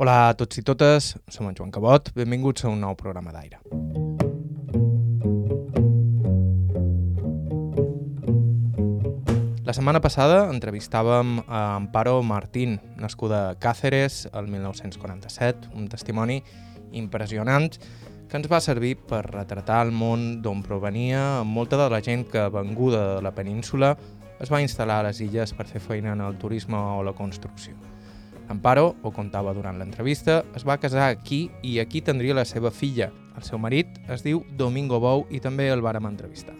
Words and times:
Hola 0.00 0.30
a 0.30 0.32
tots 0.32 0.56
i 0.56 0.62
totes, 0.64 1.10
som 1.28 1.44
en 1.44 1.52
Joan 1.52 1.68
Cabot, 1.68 2.06
benvinguts 2.16 2.64
a 2.64 2.70
un 2.72 2.78
nou 2.80 2.94
programa 2.96 3.34
d'aire. 3.34 3.58
La 9.68 9.74
setmana 9.76 10.00
passada 10.00 10.46
entrevistàvem 10.46 11.42
a 11.42 11.60
Amparo 11.74 12.22
Martín, 12.24 12.78
nascuda 12.96 13.42
a 13.50 13.58
Càceres 13.60 14.22
el 14.32 14.48
1947, 14.48 15.74
un 15.76 15.92
testimoni 15.92 16.40
impressionant 16.96 17.68
que 17.76 18.40
ens 18.40 18.48
va 18.48 18.64
servir 18.64 18.94
per 19.04 19.26
retratar 19.28 19.82
el 19.84 19.92
món 19.92 20.40
d'on 20.40 20.64
provenia 20.64 21.44
molta 21.44 21.76
de 21.76 21.92
la 21.92 22.00
gent 22.00 22.24
que, 22.32 22.48
venguda 22.48 23.04
de 23.18 23.22
la 23.28 23.36
península, 23.36 23.98
es 24.40 24.48
va 24.48 24.64
instal·lar 24.64 25.02
a 25.02 25.10
les 25.10 25.20
illes 25.20 25.52
per 25.52 25.68
fer 25.68 25.84
feina 25.92 26.16
en 26.16 26.24
el 26.24 26.40
turisme 26.40 26.80
o 26.96 27.04
la 27.04 27.12
construcció. 27.12 27.76
Amparo, 28.50 28.96
ho 29.02 29.12
contava 29.14 29.52
durant 29.54 29.76
l'entrevista, 29.78 30.40
es 30.58 30.64
va 30.66 30.80
casar 30.82 31.06
aquí 31.06 31.44
i 31.62 31.76
aquí 31.78 32.00
tindria 32.02 32.34
la 32.34 32.44
seva 32.44 32.72
filla. 32.74 33.06
El 33.38 33.44
seu 33.46 33.60
marit 33.62 34.00
es 34.10 34.24
diu 34.26 34.42
Domingo 34.58 34.98
Bou 34.98 35.22
i 35.30 35.38
també 35.38 35.68
el 35.70 35.84
vàrem 35.84 36.08
entrevistar. 36.10 36.56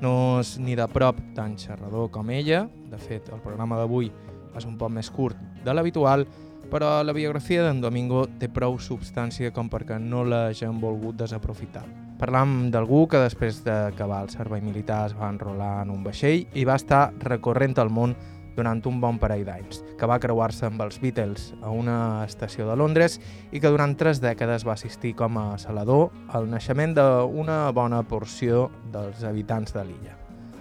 No 0.00 0.40
és 0.40 0.54
ni 0.56 0.78
de 0.78 0.86
prop 0.88 1.20
tan 1.36 1.58
xerrador 1.60 2.08
com 2.10 2.32
ella, 2.32 2.62
de 2.88 2.96
fet 2.96 3.28
el 3.28 3.42
programa 3.44 3.76
d'avui 3.76 4.08
és 4.56 4.64
un 4.64 4.78
poc 4.80 4.94
més 4.96 5.12
curt 5.12 5.36
de 5.62 5.76
l'habitual, 5.76 6.24
però 6.72 7.02
la 7.04 7.12
biografia 7.12 7.66
d'en 7.66 7.84
Domingo 7.84 8.24
té 8.40 8.48
prou 8.48 8.78
substància 8.80 9.52
com 9.52 9.68
perquè 9.68 10.00
no 10.00 10.24
l'hagin 10.24 10.80
volgut 10.80 11.20
desaprofitar. 11.20 11.84
Parlam 12.20 12.70
d'algú 12.72 13.06
que 13.08 13.20
després 13.20 13.60
d'acabar 13.64 14.24
el 14.24 14.32
servei 14.32 14.64
militar 14.64 15.06
es 15.10 15.14
va 15.16 15.28
enrolar 15.28 15.82
en 15.84 15.92
un 15.92 16.04
vaixell 16.04 16.46
i 16.56 16.64
va 16.64 16.80
estar 16.80 17.10
recorrent 17.20 17.76
el 17.80 17.92
món 17.92 18.16
durant 18.56 18.82
un 18.86 19.00
bon 19.00 19.18
parell 19.20 19.44
d'anys, 19.46 19.82
que 19.98 20.08
va 20.08 20.18
creuar-se 20.22 20.66
amb 20.68 20.82
els 20.84 21.00
Beatles 21.02 21.50
a 21.62 21.70
una 21.74 22.24
estació 22.24 22.68
de 22.68 22.76
Londres 22.76 23.18
i 23.52 23.60
que 23.60 23.70
durant 23.72 23.96
tres 23.98 24.22
dècades 24.22 24.66
va 24.66 24.76
assistir 24.76 25.14
com 25.18 25.38
a 25.40 25.58
salador 25.58 26.10
al 26.28 26.50
naixement 26.50 26.96
d'una 26.96 27.62
bona 27.76 28.02
porció 28.02 28.68
dels 28.92 29.24
habitants 29.24 29.74
de 29.76 29.84
l'illa. 29.84 30.16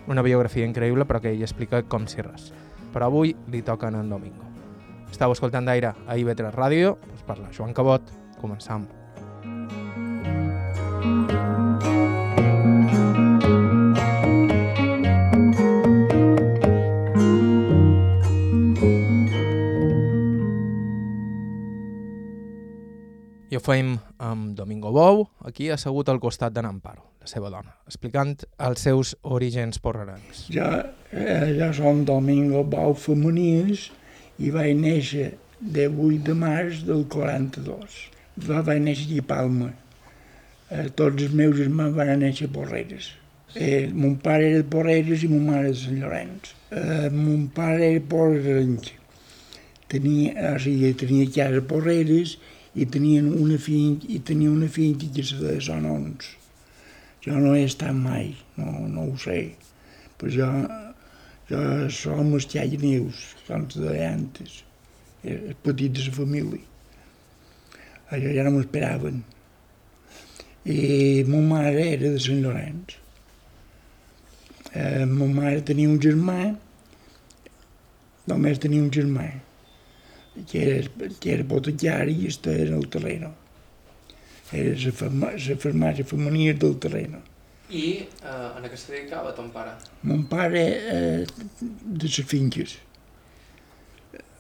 Una 0.10 0.26
biografia 0.26 0.66
increïble 0.66 1.06
però 1.06 1.22
que 1.22 1.34
ell 1.34 1.46
explica 1.46 1.84
com 1.84 2.08
si 2.10 2.24
res. 2.26 2.52
Però 2.94 3.10
avui 3.10 3.36
li 3.54 3.62
toquen 3.62 3.96
en 4.00 4.10
Domingo. 4.10 4.46
Estau 5.10 5.34
escoltant 5.34 5.66
d'aire 5.66 5.94
a 6.06 6.18
IB3 6.18 6.54
Ràdio, 6.54 6.96
us 7.14 7.26
parla 7.26 7.54
Joan 7.54 7.74
Cabot, 7.78 8.10
començam. 8.42 8.88
Ho 23.60 23.64
feim 23.64 23.98
amb 24.24 24.56
Domingo 24.56 24.92
Bou, 24.96 25.26
aquí 25.44 25.68
assegut 25.74 26.08
al 26.10 26.22
costat 26.24 26.54
de 26.56 26.64
Namparo, 26.64 27.04
la 27.20 27.28
seva 27.28 27.50
dona, 27.52 27.74
explicant 27.90 28.38
els 28.66 28.84
seus 28.88 29.12
orígens 29.36 29.82
porrerencs. 29.84 30.46
Jo, 30.54 30.68
eh, 31.12 31.52
jo 31.58 31.68
som 31.76 32.06
Domingo 32.08 32.64
Bou 32.64 32.96
Femenins 32.96 33.90
i 34.40 34.52
vaig 34.56 34.78
néixer 34.80 35.34
de 35.60 35.90
8 35.92 36.24
de 36.30 36.36
març 36.40 36.86
del 36.88 37.04
42. 37.12 37.98
Jo 38.46 38.62
vaig 38.64 38.80
néixer 38.86 39.20
a 39.20 39.26
Palma. 39.28 39.74
Eh, 40.70 40.88
tots 40.96 41.26
els 41.26 41.36
meus 41.36 41.58
germans 41.58 41.98
van 41.98 42.14
néixer 42.24 42.48
a 42.48 42.54
Porreres. 42.56 43.10
Eh, 43.56 43.90
mon 43.92 44.16
pare 44.24 44.46
era 44.54 44.62
de 44.62 44.70
Porreres 44.72 45.26
i 45.26 45.32
mon 45.32 45.50
mare 45.50 45.74
de 45.74 45.82
Sant 45.82 46.00
Llorenç. 46.00 46.54
Eh, 46.72 47.10
mon 47.12 47.50
pare 47.52 47.92
era 47.92 48.06
porrerenc. 48.08 48.94
Tenia, 49.90 50.54
o 50.54 50.64
sigui, 50.64 50.94
tenia 50.94 51.28
casa 51.34 51.60
a 51.60 51.68
Porreres 51.74 52.38
i 52.76 52.86
tenien 52.86 53.32
una 53.34 53.58
finca, 53.58 54.08
i 54.10 54.20
tenia 54.26 54.52
una 54.52 54.68
finca 54.70 55.08
que 55.16 55.24
se 55.26 55.40
de 55.42 55.58
Sonons. 55.62 56.36
Jo 57.26 57.40
no 57.42 57.56
he 57.56 57.66
estat 57.66 57.96
mai, 57.96 58.32
no, 58.58 58.72
no 58.88 59.10
ho 59.10 59.18
sé, 59.20 59.40
però 60.20 60.32
jo, 60.36 60.50
jo 61.50 61.64
som 61.92 62.34
els 62.38 62.48
neus, 62.54 63.26
com 63.48 63.66
se 63.70 63.82
deia 63.84 64.14
antes, 64.14 64.64
els 65.24 65.58
petits 65.66 66.00
de 66.00 66.08
la 66.08 66.16
família. 66.16 66.64
Allò 68.10 68.32
ja 68.34 68.46
no 68.46 68.56
m'esperaven. 68.56 69.20
I 70.66 71.24
ma 71.28 71.42
mare 71.42 71.84
era 71.96 72.10
de 72.10 72.20
Sant 72.20 72.42
Llorenç. 72.42 72.96
Eh, 74.74 75.06
ma 75.06 75.26
mare 75.26 75.62
tenia 75.66 75.90
un 75.90 76.00
germà, 76.02 76.56
només 78.30 78.62
tenia 78.62 78.82
un 78.82 78.90
germà, 78.94 79.28
que 80.48 80.64
era, 80.64 81.10
que 81.20 81.32
era 81.34 81.44
botellari 81.44 82.16
i 82.24 82.28
estava 82.28 82.66
en 82.66 82.74
el 82.74 82.88
terreno. 82.90 83.34
Era 84.52 84.74
la, 84.74 84.94
farmàcia 85.62 86.06
femenina 86.06 86.56
del 86.58 86.78
terreno. 86.82 87.22
I 87.70 87.86
eh, 88.02 88.58
en 88.58 88.66
què 88.66 88.78
se 88.78 88.94
dedicava 88.96 89.34
ton 89.38 89.52
pare? 89.54 89.76
Mon 90.10 90.24
pare 90.30 90.64
eh, 90.90 91.26
de 91.62 92.08
les 92.08 92.22
finques. 92.26 92.78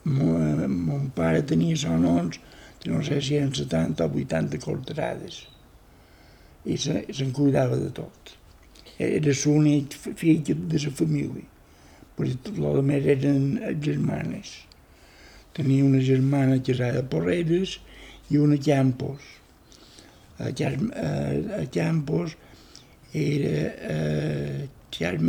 Mon, 0.10 0.64
mon 0.74 1.10
pare 1.14 1.44
tenia 1.46 1.78
sonons, 1.78 2.40
no 2.88 3.04
sé 3.06 3.20
si 3.22 3.38
eren 3.38 3.54
70 3.54 4.08
o 4.08 4.16
80 4.24 4.62
corterades. 4.64 5.44
I 6.66 6.78
se'n 6.82 7.06
se 7.14 7.28
cuidava 7.36 7.78
de 7.78 7.92
tot. 7.94 8.34
Era 9.00 9.32
l'únic 9.32 9.94
fill 10.00 10.42
de 10.44 10.82
la 10.82 10.92
família, 10.92 11.46
perquè 12.18 12.42
tot 12.48 12.58
el 12.58 12.82
més 12.88 13.06
eren 13.14 13.46
germanes. 13.86 14.58
Tenia 15.60 15.84
una 15.84 16.00
germana 16.00 16.62
casada 16.64 17.02
a 17.04 17.08
Porreres 17.12 17.74
i 18.32 18.38
una 18.40 18.56
a 18.56 18.64
Campos. 18.64 19.26
A, 20.40 20.48
a, 20.48 21.10
a 21.58 21.66
Campos 21.74 22.38
era 23.12 23.74
eh, 23.92 24.70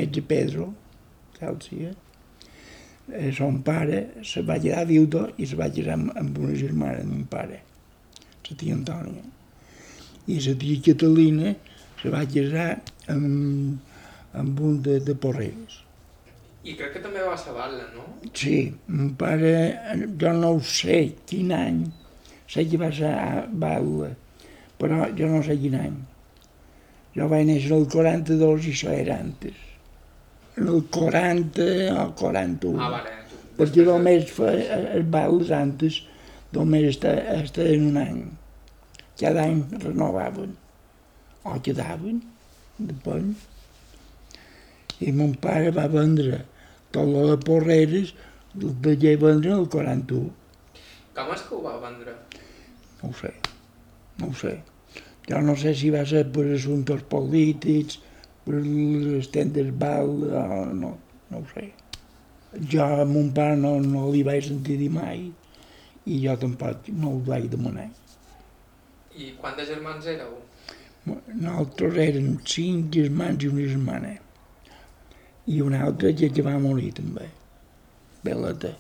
de 0.07 0.23
Pedro, 0.23 0.69
Càlcia. 1.41 1.91
Eh, 3.11 3.33
son 3.33 3.59
pare 3.67 4.23
se 4.23 4.45
va 4.47 4.61
quedar 4.63 4.87
viudo 4.87 5.27
i 5.37 5.51
se 5.51 5.59
va 5.59 5.67
quedar 5.67 5.99
amb, 5.99 6.15
amb 6.15 6.39
una 6.39 6.55
germana 6.55 7.03
de 7.03 7.11
mon 7.11 7.27
pare, 7.27 7.59
la 8.47 8.57
tia 8.57 8.79
Antònia. 8.79 9.27
I 10.31 10.39
la 10.47 10.55
tia 10.63 10.87
Catalina 10.93 11.57
se 11.99 12.15
va 12.15 12.23
casar 12.23 12.71
amb, 13.11 13.81
amb 14.39 14.61
un 14.63 14.79
de, 14.87 15.01
de 15.03 15.19
Porreres. 15.19 15.83
I 16.61 16.75
crec 16.77 16.93
que 16.93 17.01
també 17.01 17.23
va 17.25 17.33
a 17.33 17.41
Sabatla, 17.41 17.87
no? 17.95 18.03
Sí, 18.37 18.57
mon 18.93 19.15
pare, 19.21 19.53
jo 20.21 20.33
no 20.37 20.51
ho 20.57 20.59
sé 20.61 20.99
quin 21.31 21.55
any, 21.57 21.79
sé 22.53 22.67
que 22.69 22.81
va 22.81 22.91
ser 22.93 23.13
a 23.17 23.47
Baula, 23.63 24.11
però 24.81 25.07
jo 25.17 25.31
no 25.31 25.41
sé 25.47 25.57
quin 25.63 25.79
any. 25.79 25.97
Jo 27.17 27.31
vaig 27.33 27.49
néixer 27.49 27.73
el 27.79 27.89
42 27.95 28.69
i 28.69 28.75
això 28.75 28.93
era 28.93 29.17
antes. 29.25 29.57
En 30.61 30.69
el 30.69 30.85
40 30.93 31.71
o 31.95 32.05
41. 32.21 32.77
Ah, 32.77 32.91
vale. 32.99 33.17
Perquè 33.57 33.89
només 33.89 34.29
feia 34.37 34.77
els 34.99 35.09
bals 35.17 35.55
antes, 35.57 36.03
només 36.53 36.93
estaven 36.93 37.89
un 37.89 37.99
any. 38.05 38.21
Cada 39.21 39.49
any 39.49 39.65
renovaven. 39.81 40.53
O 41.49 41.57
quedaven, 41.65 42.21
depèn. 42.77 43.33
I 45.01 45.13
mon 45.17 45.33
pare 45.41 45.73
va 45.73 45.89
vendre 45.89 46.45
tot 46.95 47.09
lo 47.09 47.27
de 47.31 47.39
Porreres, 47.47 48.15
el 48.59 48.75
vaig 48.85 49.07
vendre 49.23 49.55
el 49.57 49.69
41. 49.73 50.31
Com 51.17 51.33
és 51.35 51.43
que 51.47 51.57
ho 51.57 51.63
va 51.65 51.77
vendre? 51.83 52.15
No 53.01 53.11
ho 53.11 53.17
sé, 53.21 53.33
no 54.21 54.31
ho 54.31 54.37
sé. 54.43 54.55
Jo 55.29 55.41
no 55.47 55.55
sé 55.59 55.75
si 55.79 55.91
va 55.95 56.03
ser 56.09 56.25
per 56.35 56.47
assumptes 56.55 57.05
polítics, 57.13 58.01
per 58.47 58.63
estendre 59.21 59.71
val, 59.83 60.11
o 60.27 60.65
no, 60.75 60.97
no 61.31 61.43
ho 61.43 61.47
sé. 61.53 61.69
Jo 62.73 62.87
a 63.03 63.07
mon 63.07 63.31
pare 63.35 63.57
no, 63.57 63.77
no 63.81 64.09
li 64.11 64.25
vaig 64.27 64.49
sentir 64.49 64.81
dir 64.81 64.91
mai 64.91 65.29
i 66.11 66.17
jo 66.25 66.35
tampoc 66.41 66.89
no 66.97 67.15
ho 67.15 67.21
vaig 67.27 67.47
demanar. 67.53 67.87
I 69.15 69.35
quants 69.39 69.69
germans 69.69 70.09
éreu? 70.11 70.33
Nosaltres 71.07 72.01
érem 72.03 72.33
cinc 72.55 72.91
germans 72.97 73.45
i 73.45 73.53
una 73.53 73.69
germana. 73.69 74.17
I 75.51 75.61
una 75.67 75.83
altra 75.87 76.13
que, 76.15 76.31
que 76.35 76.45
va 76.47 76.55
morir 76.63 76.93
també, 77.01 77.27
Beleta. 78.27 78.75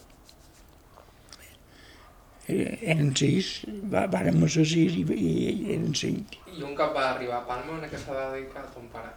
Eren 2.50 3.12
sis, 3.18 3.50
va, 3.92 4.06
vàrem 4.10 4.42
ser 4.50 4.64
sis 4.66 4.96
i, 4.98 5.04
i 5.14 5.34
eren 5.76 5.92
cinc. 5.98 6.38
I 6.50 6.64
un 6.66 6.74
cop 6.78 6.94
va 6.96 7.12
arribar 7.12 7.40
a 7.40 7.46
Palma, 7.48 7.78
en 7.78 7.90
què 7.90 8.00
s'ha 8.00 8.16
de 8.16 8.24
dedicar 8.34 8.64
ton 8.74 8.88
pare? 8.94 9.12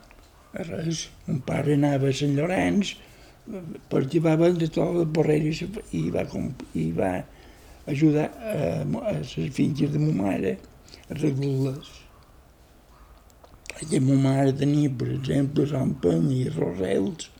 Res, 0.69 1.07
un 1.29 1.39
pare 1.45 1.73
anava 1.79 2.11
a 2.11 2.17
Sant 2.17 2.35
Llorenç 2.37 2.93
perquè 3.91 4.21
va 4.23 4.35
vendre 4.39 4.69
tot 4.71 4.99
el 5.01 5.09
borrell 5.15 5.49
i, 5.49 5.55
i, 5.99 6.03
va, 6.13 6.23
i 6.79 6.85
va 6.95 7.11
ajudar 7.91 8.29
a, 8.39 8.59
a 8.83 9.15
les 9.17 9.33
finques 9.57 9.91
de 9.91 9.99
ma 9.99 10.13
mare 10.21 10.55
a 11.09 11.17
regular-les. 11.17 11.91
Que 13.89 13.99
ma 13.99 14.15
mare 14.15 14.53
tenia, 14.55 14.91
per 14.95 15.09
exemple, 15.17 15.65
Sant 15.67 15.97
Penya 16.03 16.35
i 16.37 16.51
Rosels, 16.53 17.32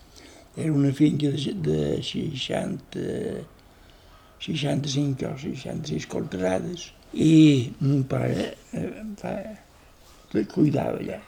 era 0.56 0.72
una 0.72 0.92
finca 0.94 1.30
de, 1.30 1.54
de 1.54 2.02
60, 2.04 3.00
65 4.40 5.26
o 5.26 5.38
66 5.38 6.08
colterades 6.08 6.92
i 7.14 7.74
mon 7.80 8.04
pare 8.10 8.56
eh, 8.74 8.90
fa, 9.18 9.38
cuidava 10.54 10.98
allà. 10.98 11.20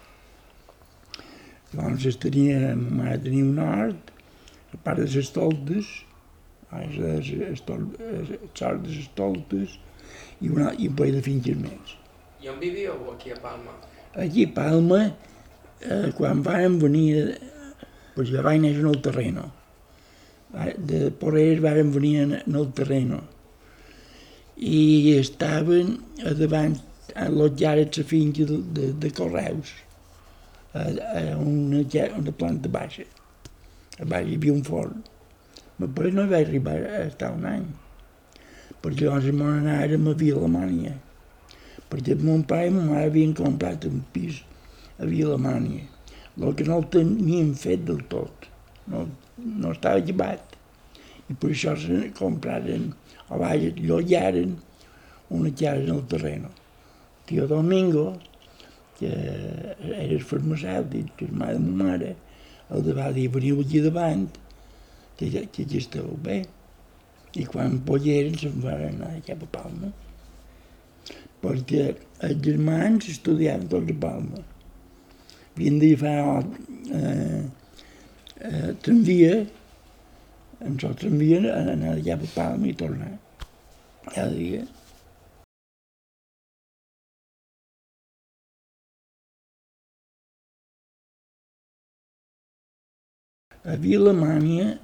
Llavors 1.76 2.18
tenia, 2.22 2.74
ma 2.76 3.04
mare 3.04 3.20
tenia 3.22 3.46
un 3.46 3.60
hort, 3.60 4.12
a 4.74 4.78
part 4.84 5.02
de 5.02 5.08
les 5.10 5.32
toltes, 5.36 5.90
les 6.76 7.62
sort 7.62 8.82
de 8.86 8.94
les 8.94 9.10
toltes 9.18 9.76
i, 10.42 10.50
una, 10.50 10.72
i 10.78 10.90
un 10.90 10.96
parell 10.98 11.20
de 11.20 11.26
finques 11.26 11.58
més. 11.60 11.98
I 12.42 12.50
on 12.52 12.62
vivíeu 12.62 12.98
aquí 13.14 13.34
a 13.34 13.40
Palma? 13.42 13.76
Aquí 14.16 14.46
a 14.48 14.54
Palma, 14.56 15.02
eh, 15.82 16.10
quan 16.18 16.44
vam 16.46 16.80
venir, 16.82 17.38
pues 18.16 18.32
ja 18.32 18.44
vaig 18.46 18.62
néixer 18.64 18.84
en 18.84 18.92
el 18.94 19.02
terreno. 19.04 19.46
De 20.90 21.10
Porres 21.20 21.62
vam 21.64 21.92
venir 21.92 22.16
en, 22.24 22.36
en 22.40 22.60
el 22.60 22.70
terreno. 22.74 23.22
I 24.56 25.18
estaven 25.20 25.98
a 26.24 26.32
davant, 26.40 26.78
allotjats 27.16 28.00
a 28.00 28.04
la 28.04 28.08
finca 28.08 28.46
de, 28.48 28.62
de, 28.78 28.92
de 29.04 29.12
Correus, 29.12 29.74
a, 30.74 30.88
a 30.88 31.24
una, 31.38 31.84
una 32.18 32.32
planta 32.32 32.72
baixa. 32.72 33.04
A 34.00 34.08
baix 34.08 34.32
hi 34.32 34.40
havia 34.40 34.56
un 34.56 34.64
forn. 34.64 35.04
Però 35.80 36.12
no 36.16 36.24
vaig 36.32 36.48
arribar 36.48 36.78
a 36.88 37.02
estar 37.04 37.34
un 37.36 37.44
any, 37.50 37.66
perquè 38.84 39.10
llavors 39.10 39.28
mon 39.36 39.58
anàrem 39.60 40.08
a 40.08 40.14
Vilamània, 40.16 40.94
perquè 41.92 42.16
mon 42.22 42.46
pare 42.48 42.70
i 42.70 42.74
mon 42.76 42.94
mare 42.94 43.10
havien 43.10 43.36
comprat 43.36 43.88
un 43.90 44.00
pis 44.16 44.40
a 44.96 45.10
Vilamània, 45.10 45.84
el 46.42 46.56
que 46.56 46.68
no 46.68 46.82
el 46.82 46.90
tenien 46.92 47.54
fet 47.60 47.86
del 47.88 48.04
tot, 48.12 48.48
no, 48.92 49.06
no 49.38 49.72
estava 49.72 50.04
llevat, 50.04 50.56
i 51.30 51.34
per 51.34 51.52
això 51.54 51.74
se 51.80 52.12
compraren 52.18 52.92
a 53.30 53.40
baix, 53.42 53.72
llollaren 53.80 54.58
una 55.34 55.52
casa 55.52 55.82
en 55.82 55.94
el 55.96 56.04
terreno. 56.12 56.52
Tio 57.26 57.48
Domingo, 57.48 58.12
que 59.00 59.12
era 59.98 60.20
farmacèutic, 60.22 61.16
que 61.18 61.26
és 61.26 61.34
mare 61.34 61.58
de 61.58 61.66
ma 61.66 61.90
mare, 61.90 62.12
el 62.70 62.84
de 62.86 62.94
va 62.98 63.12
dir, 63.16 63.28
veniu 63.34 63.62
aquí 63.62 63.82
davant, 63.82 64.28
que, 65.18 65.30
ja, 65.34 65.44
que 65.52 65.66
ja 65.70 65.80
esteu 65.82 66.12
bé. 66.22 66.44
I 67.36 67.44
quan 67.52 67.82
polleren 67.88 68.38
se'n 68.40 68.62
van 68.64 68.86
anar 68.92 69.16
cap 69.28 69.42
a 69.44 69.50
Palma. 69.58 69.92
Perquè 71.42 71.90
els 72.26 72.44
germans 72.46 73.10
estudiaven 73.12 73.68
tots 73.72 73.92
a 73.92 73.98
Palma. 74.06 74.44
De 75.56 75.92
fer 75.96 76.16
eh, 76.92 77.44
eh, 78.42 78.72
tramvia, 78.84 79.36
en 80.60 80.74
el 80.76 80.96
tramvia 81.00 81.40
anar 81.56 81.94
cap 82.04 82.26
a 82.28 82.32
Palma 82.34 82.68
i 82.68 82.74
tornar. 82.76 83.14
Cada 84.10 84.34
dia. 84.36 84.66
A 93.64 93.80
Vilamània 93.82 94.76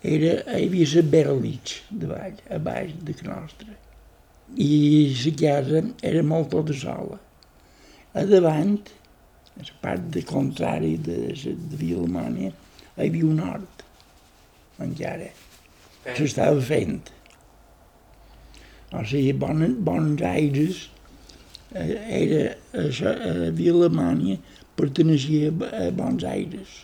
era, 0.00 0.30
hi 0.46 0.68
havia 0.68 0.86
la 0.94 1.08
Berlitz 1.10 1.80
de 1.90 2.06
baix, 2.06 2.38
a 2.48 2.62
baix 2.62 2.94
de 3.02 3.18
nostra. 3.26 3.74
I 4.54 4.74
la 5.24 5.32
casa 5.42 5.82
era 6.10 6.22
molt 6.22 6.54
tota 6.54 6.82
sola. 6.86 7.18
A 8.14 8.22
davant, 8.30 8.78
a 9.58 9.66
la 9.66 9.76
part 9.82 10.06
de 10.14 10.22
contrari 10.26 10.94
de, 11.08 11.18
de 11.34 11.80
Vilamània, 11.80 12.52
hi 12.96 13.08
havia 13.08 13.28
un 13.28 13.42
hort, 13.44 13.84
encara. 14.86 15.30
S'estava 16.04 16.60
fent. 16.62 17.12
O 18.94 19.02
sigui, 19.08 19.32
bon, 19.38 19.62
bons 19.86 20.22
aires 20.28 20.88
eh, 21.74 21.94
era 22.22 22.42
a, 22.78 23.14
a 23.30 23.52
Vilamània 23.56 24.40
perteneixia 24.78 25.54
a 25.70 25.86
Bons 25.94 26.26
Aires 26.26 26.82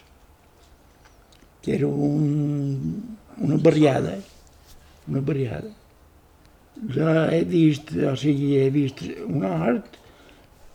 que 1.62 1.74
era 1.74 1.86
un, 1.86 3.16
una 3.38 3.56
barriada, 3.56 4.18
una 5.08 5.20
barriada. 5.20 5.70
Jo 6.94 7.08
he 7.28 7.42
vist, 7.44 7.92
o 7.92 8.14
sigui, 8.16 8.54
he 8.56 8.70
vist 8.72 9.02
un 9.26 9.44
hort, 9.44 9.98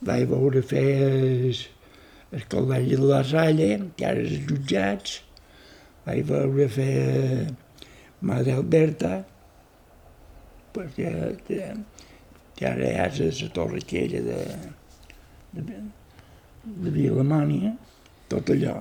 vaig 0.06 0.27
veure 0.30 0.62
fer 0.62 1.56
el, 2.31 2.45
col·legi 2.51 2.98
de 2.98 3.10
la 3.10 3.22
Salle, 3.27 3.69
que 3.98 4.07
ara 4.07 4.24
és 4.25 4.42
jutjats, 4.50 5.19
vaig 6.06 6.25
veure 6.30 6.68
fer 6.69 7.48
Madre 8.25 8.56
Alberta, 8.60 9.13
perquè 10.75 11.12
que, 11.48 11.72
que 12.57 12.69
ara 12.69 13.10
és 13.10 13.42
la 13.44 13.51
torre 13.56 13.81
aquella 13.83 14.22
de, 14.25 14.39
de, 15.57 15.81
de 16.66 16.95
Vilamània, 16.95 17.75
tot 18.31 18.50
allò 18.54 18.78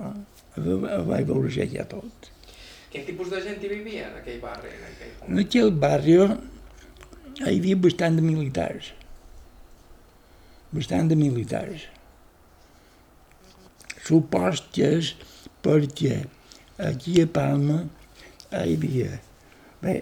vaig 0.55 1.27
veure 1.27 1.67
ja 1.71 1.85
tot. 1.89 2.31
Quin 2.91 3.03
tipus 3.03 3.27
de 3.27 3.41
gent 3.43 3.63
hi 3.63 3.67
vivia 3.67 4.05
en 4.07 4.19
aquell 4.21 4.37
barri? 4.39 4.69
En 4.71 4.85
aquell, 4.87 5.15
en 5.27 5.41
aquell 5.43 5.71
barri 5.83 6.15
hi 6.15 7.57
havia 7.57 7.75
bastant 7.75 8.15
de 8.15 8.23
militars. 8.23 8.93
Bastant 10.71 11.11
de 11.11 11.17
militars. 11.19 11.89
Supos 14.05 14.61
que 14.73 14.89
és 14.99 15.13
perquè 15.65 16.19
aquí 16.89 17.15
a 17.21 17.29
Palma 17.37 17.79
hi 18.51 18.75
havia 18.75 19.15
bé, 19.81 19.95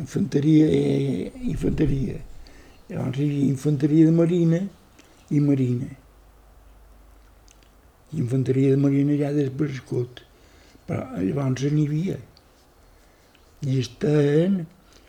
infanteria, 0.00 0.66
eh, 0.66 1.30
infanteria. 1.52 2.18
Llavors 2.88 3.20
hi 3.20 3.28
havia 3.28 3.52
infanteria 3.52 4.10
de 4.10 4.18
marina 4.22 4.64
i 5.30 5.40
marina 5.42 5.94
infanteria 8.14 8.70
de 8.70 8.76
marina 8.76 9.16
ja 9.18 9.32
desaparegut, 9.32 10.22
però 10.86 11.04
llavors 11.18 11.66
n'hi 11.72 11.86
havia. 11.86 12.18
I 13.66 13.78
estaven, 13.80 14.60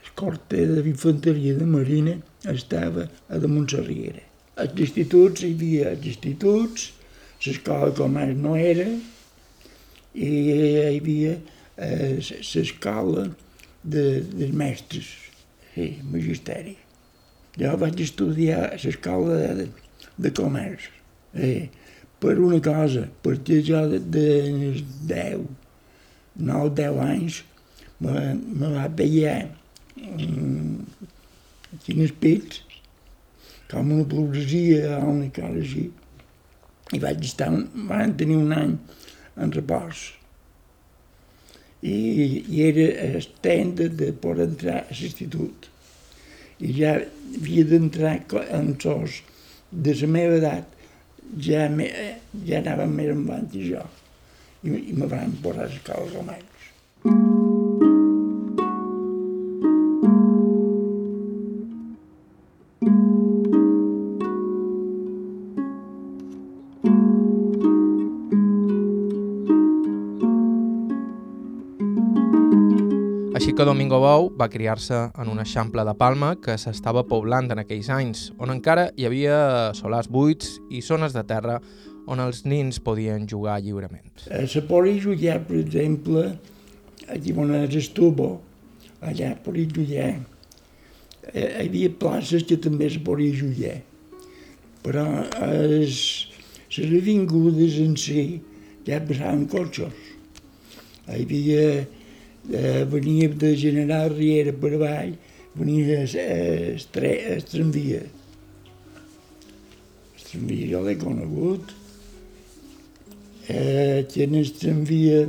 el 0.03 0.13
corte 0.15 0.65
d'infanteria 0.71 1.57
de 1.59 1.65
marina 1.65 2.17
estava 2.53 3.07
a 3.29 3.37
de 3.37 3.47
Montserriera. 3.51 4.23
Als 4.57 4.79
instituts 4.87 5.43
hi 5.43 5.53
havia 5.53 5.91
els 5.93 6.07
instituts, 6.13 6.91
l'escola 7.45 7.93
comerç 7.97 8.37
no 8.41 8.55
era, 8.57 8.87
i 10.17 10.27
hi 10.27 10.57
havia 10.87 11.35
eh, 11.77 12.17
l'escola 12.17 13.27
de, 13.83 14.05
dels 14.33 14.53
mestres, 14.53 15.09
sí, 15.73 15.89
magisteri. 16.11 16.75
Jo 17.57 17.73
vaig 17.81 18.01
estudiar 18.05 18.71
l'escola 18.77 19.37
de, 19.57 19.67
de 20.17 20.31
comerç. 20.37 20.89
Eh, 21.33 21.69
per 22.21 22.37
una 22.41 22.59
cosa, 22.65 23.05
perquè 23.21 23.61
jo 23.65 23.83
de, 23.91 23.99
de 23.99 24.27
10, 25.09 25.45
9, 26.37 26.73
10 26.79 27.01
anys 27.05 27.43
me, 28.01 28.33
me 28.33 28.71
va 28.73 28.87
veure 28.89 29.35
um, 29.97 30.77
quins 31.85 32.13
pits, 32.21 32.63
com 33.69 33.91
una 33.93 34.07
progressia 34.09 34.97
o 35.01 35.13
una 35.13 35.29
cosa 35.35 35.61
així. 35.61 35.87
I 36.95 37.01
vaig 37.03 37.25
estar, 37.27 37.49
van 37.89 38.15
tenir 38.19 38.37
un 38.39 38.53
any 38.55 38.77
en 39.43 39.51
repòs. 39.55 40.03
I, 41.83 41.95
i 42.49 42.63
era 42.65 42.87
el 43.07 43.27
tenda 43.43 43.89
de 43.89 44.11
poder 44.13 44.47
entrar 44.49 44.79
a 44.85 44.95
l'institut. 44.95 45.67
I 46.63 46.71
ja 46.79 46.95
havia 46.97 47.67
d'entrar 47.69 48.15
amb 48.57 48.81
sos 48.81 49.21
de 49.71 49.93
la 49.99 50.09
meva 50.09 50.39
edat 50.39 50.77
ja, 51.47 51.67
me, 51.69 51.89
ja 52.47 52.61
anàvem 52.63 52.95
més 52.99 53.11
avant 53.13 53.49
i 53.53 53.65
jo, 53.71 53.83
i, 54.63 54.71
i 54.73 54.95
me 54.97 55.09
van 55.11 55.35
posar 55.43 55.67
les 55.67 55.81
coses 55.85 56.15
romanes. 56.15 56.71
Així 57.03 57.36
que 73.57 73.65
Domingo 73.65 73.97
Bou 73.97 74.27
va 74.37 74.45
criar-se 74.53 74.97
en 75.17 75.29
un 75.31 75.39
eixample 75.41 75.81
de 75.81 75.93
Palma 75.97 76.27
que 76.37 76.53
s'estava 76.61 77.01
poblant 77.09 77.47
en 77.49 77.57
aquells 77.57 77.87
anys, 77.89 78.19
on 78.37 78.53
encara 78.53 78.83
hi 78.93 79.07
havia 79.07 79.39
solars 79.73 80.05
buits 80.13 80.59
i 80.69 80.83
zones 80.85 81.15
de 81.15 81.23
terra 81.25 81.55
on 82.05 82.21
els 82.21 82.43
nins 82.45 82.77
podien 82.77 83.25
jugar 83.25 83.55
lliurement. 83.65 84.05
A 84.29 84.43
la 84.43 84.63
Poli 84.69 84.99
jugar, 85.01 85.39
per 85.49 85.57
exemple, 85.63 86.27
aquí 87.09 87.33
on 87.33 87.55
Estubo, 87.65 88.29
allà 89.01 89.33
podia 89.41 89.73
jugar. 89.73 90.13
Eh, 91.33 91.49
hi 91.49 91.65
havia 91.65 91.89
places 91.97 92.45
que 92.45 92.61
també 92.61 92.91
es 92.91 93.01
podia 93.01 93.33
jugar, 93.41 93.79
però 94.85 95.09
les, 95.65 96.29
les 96.77 96.97
avingudes 97.01 97.81
en 97.81 97.97
si 97.97 98.39
ja 98.85 99.01
passaven 99.01 99.47
cotxos. 99.49 100.05
Hi 101.09 101.23
havia 101.23 101.87
eh, 102.51 102.83
venia 102.89 103.29
de 103.29 103.55
General 103.59 104.09
Riera 104.13 104.53
per 104.53 104.73
avall, 104.77 105.15
venia 105.57 106.05
tre- 106.93 107.17
el 107.35 107.43
tramvia. 107.43 108.01
El 110.17 110.23
tramvia 110.29 110.69
jo 110.73 110.81
l'he 110.85 110.97
conegut. 111.01 111.73
Eh, 113.47 114.05
que 114.11 114.23
en 114.27 114.35
el 114.35 114.49
tramvia 114.59 115.21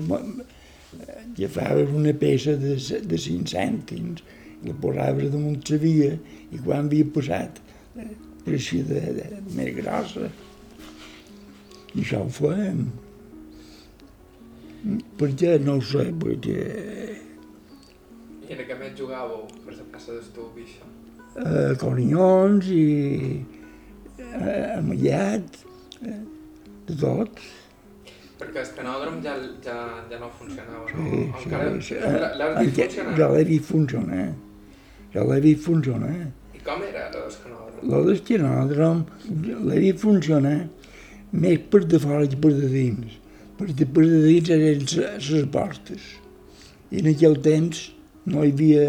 agafaves 1.38 1.90
una 1.94 2.12
peça 2.18 2.56
de, 2.58 2.75
de 3.06 3.18
5 3.18 3.46
cèntims, 3.52 4.25
la 4.66 4.75
posaves 4.82 5.30
damunt 5.30 5.60
la 5.70 5.78
via 5.78 6.12
i 6.50 6.58
quan 6.64 6.88
havia 6.88 7.06
posat 7.14 7.60
eh, 7.94 8.08
pareixia 8.44 8.82
de, 8.88 9.00
de, 9.20 9.26
de 9.37 9.54
més 9.54 9.70
grossa. 9.76 10.26
I 11.94 12.02
això 12.02 12.25
ho 12.25 12.32
fèiem. 12.32 12.82
Per 15.18 15.28
què? 15.35 15.56
No 15.64 15.78
ho 15.78 15.82
sé, 15.82 16.04
perquè 16.23 16.58
I 18.49 18.54
en 18.54 18.61
què 18.68 18.76
més 18.80 18.94
jugàveu 18.97 19.42
per 19.64 19.75
la 19.76 19.85
plaça 19.92 20.14
d'estub 20.16 20.56
i 20.56 20.64
això? 20.68 20.87
eh, 21.38 21.75
conions 21.80 22.66
i 22.73 23.44
eh, 24.18 24.78
amallat, 24.78 25.58
eh, 26.02 26.20
de 26.88 26.97
tot. 27.02 27.42
Perquè 28.38 28.62
el 28.62 28.70
canòdrom 28.78 29.18
ja, 29.23 29.35
ja, 29.66 29.76
ja 30.11 30.18
no 30.23 30.30
funcionava, 30.38 30.87
no? 30.87 30.88
Sí, 30.88 31.23
sí, 31.42 31.44
Encara 31.44 31.80
sí. 31.82 31.94
l'ha- 31.99 32.35
l'has 32.38 32.58
vist 32.58 32.68
Enque- 32.68 32.88
funcionar? 32.88 33.16
Jo 33.18 33.28
l'he 33.35 33.44
vist 33.50 33.64
funcionar. 33.73 34.26
Jo 35.14 35.25
l'he 35.28 35.40
vist 35.40 35.62
funcionar. 35.66 36.16
I 36.54 36.58
com 36.64 36.82
era 36.88 37.06
el 37.08 37.12
canòdrom? 37.44 37.88
Lo 37.90 38.04
del 38.06 38.20
canòdrom 38.30 39.04
l'he 39.68 39.78
vist 39.85 39.99
funcionar 40.06 40.58
més 41.32 41.58
per 41.70 41.85
de 41.85 41.99
fora 41.99 42.26
que 42.26 42.37
per 42.37 42.52
de 42.54 42.68
dins. 42.73 43.18
Per 43.58 43.66
de 43.74 43.86
dins 43.90 44.50
eren 44.54 44.84
les 44.86 45.46
portes. 45.50 46.02
I 46.94 47.00
en 47.00 47.08
aquell 47.10 47.38
temps 47.42 47.80
no 48.30 48.44
hi 48.46 48.52
havia, 48.54 48.84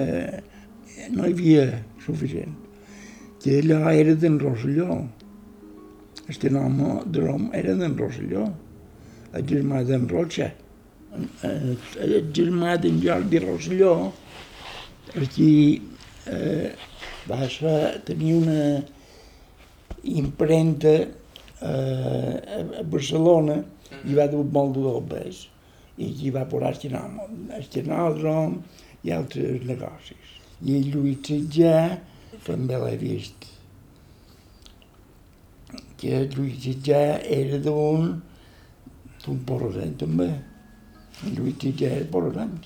no 1.15 1.25
hi 1.25 1.33
havia 1.33 1.63
suficient. 2.03 2.53
Que 3.41 3.55
allò 3.63 3.79
era 3.89 4.13
d'en 4.13 4.37
Rosselló. 4.37 4.99
Este 6.29 6.51
nom 6.53 6.77
de 7.09 7.23
l'home 7.23 7.49
era 7.57 7.73
d'en 7.79 7.95
Rosselló, 7.97 8.43
el 9.33 9.47
germà 9.49 9.81
d'en 9.87 10.05
Rocha. 10.11 10.51
El, 11.49 11.73
germà 12.37 12.77
d'en 12.77 13.01
Jordi 13.01 13.41
Rosselló, 13.41 13.95
el 15.17 15.25
qui 15.33 15.49
eh, 16.29 16.69
va 17.25 17.41
ser, 17.49 18.03
tenir 18.05 18.35
una 18.37 18.61
impremta 20.21 20.93
eh, 21.01 22.37
a 22.77 22.85
Barcelona 22.85 23.57
i 24.05 24.17
va 24.17 24.27
dur 24.31 24.45
molt 24.45 24.75
de 24.77 24.83
dobbes 24.85 25.45
i 25.99 26.07
aquí 26.13 26.31
va 26.31 26.45
posar 26.47 26.71
el 26.79 27.67
canòdrom 27.73 28.55
i 29.03 29.11
altres 29.11 29.65
negocis. 29.67 30.35
I 30.63 30.77
el 30.79 30.89
Lluís 30.93 31.19
Sitjà 31.27 31.99
també 32.45 32.79
l'he 32.79 32.95
vist, 32.99 33.47
que 35.99 36.15
el 36.21 36.29
Lluís 36.35 36.59
Sitjà 36.63 37.19
era 37.23 37.59
d'un 37.63 38.17
d'un 39.19 39.39
porrosent 39.47 39.97
també. 39.99 40.29
El 41.27 41.35
Lluís 41.35 41.59
Sitjà 41.59 41.91
era 41.97 42.07
porrosent. 42.11 42.59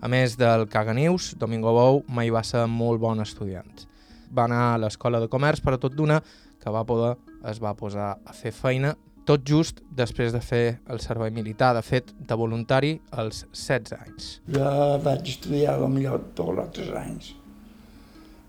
A 0.00 0.08
més 0.08 0.38
del 0.40 0.64
Caganius, 0.72 1.34
Domingo 1.36 1.74
Bou 1.76 2.02
mai 2.08 2.32
va 2.32 2.40
ser 2.46 2.64
molt 2.64 3.00
bon 3.02 3.20
estudiant. 3.20 3.84
Va 4.32 4.46
anar 4.48 4.62
a 4.70 4.78
l'escola 4.80 5.20
de 5.20 5.28
comerç, 5.28 5.60
però 5.60 5.76
tot 5.76 5.92
d'una 5.96 6.22
que 6.60 6.72
va 6.72 6.86
poder 6.88 7.16
es 7.50 7.60
va 7.60 7.76
posar 7.76 8.14
a 8.24 8.36
fer 8.36 8.52
feina 8.56 8.94
tot 9.28 9.44
just 9.46 9.80
després 9.94 10.32
de 10.34 10.40
fer 10.42 10.80
el 10.90 11.00
servei 11.00 11.30
militar, 11.30 11.72
de 11.76 11.82
fet, 11.82 12.12
de 12.18 12.34
voluntari 12.38 12.94
als 13.12 13.44
16 13.52 13.92
anys. 13.98 14.30
Jo 14.50 14.70
vaig 15.04 15.28
estudiar 15.28 15.76
a 15.78 15.88
millor 15.88 16.22
tots 16.34 16.50
els 16.50 16.62
altres 16.64 16.90
anys, 17.02 17.32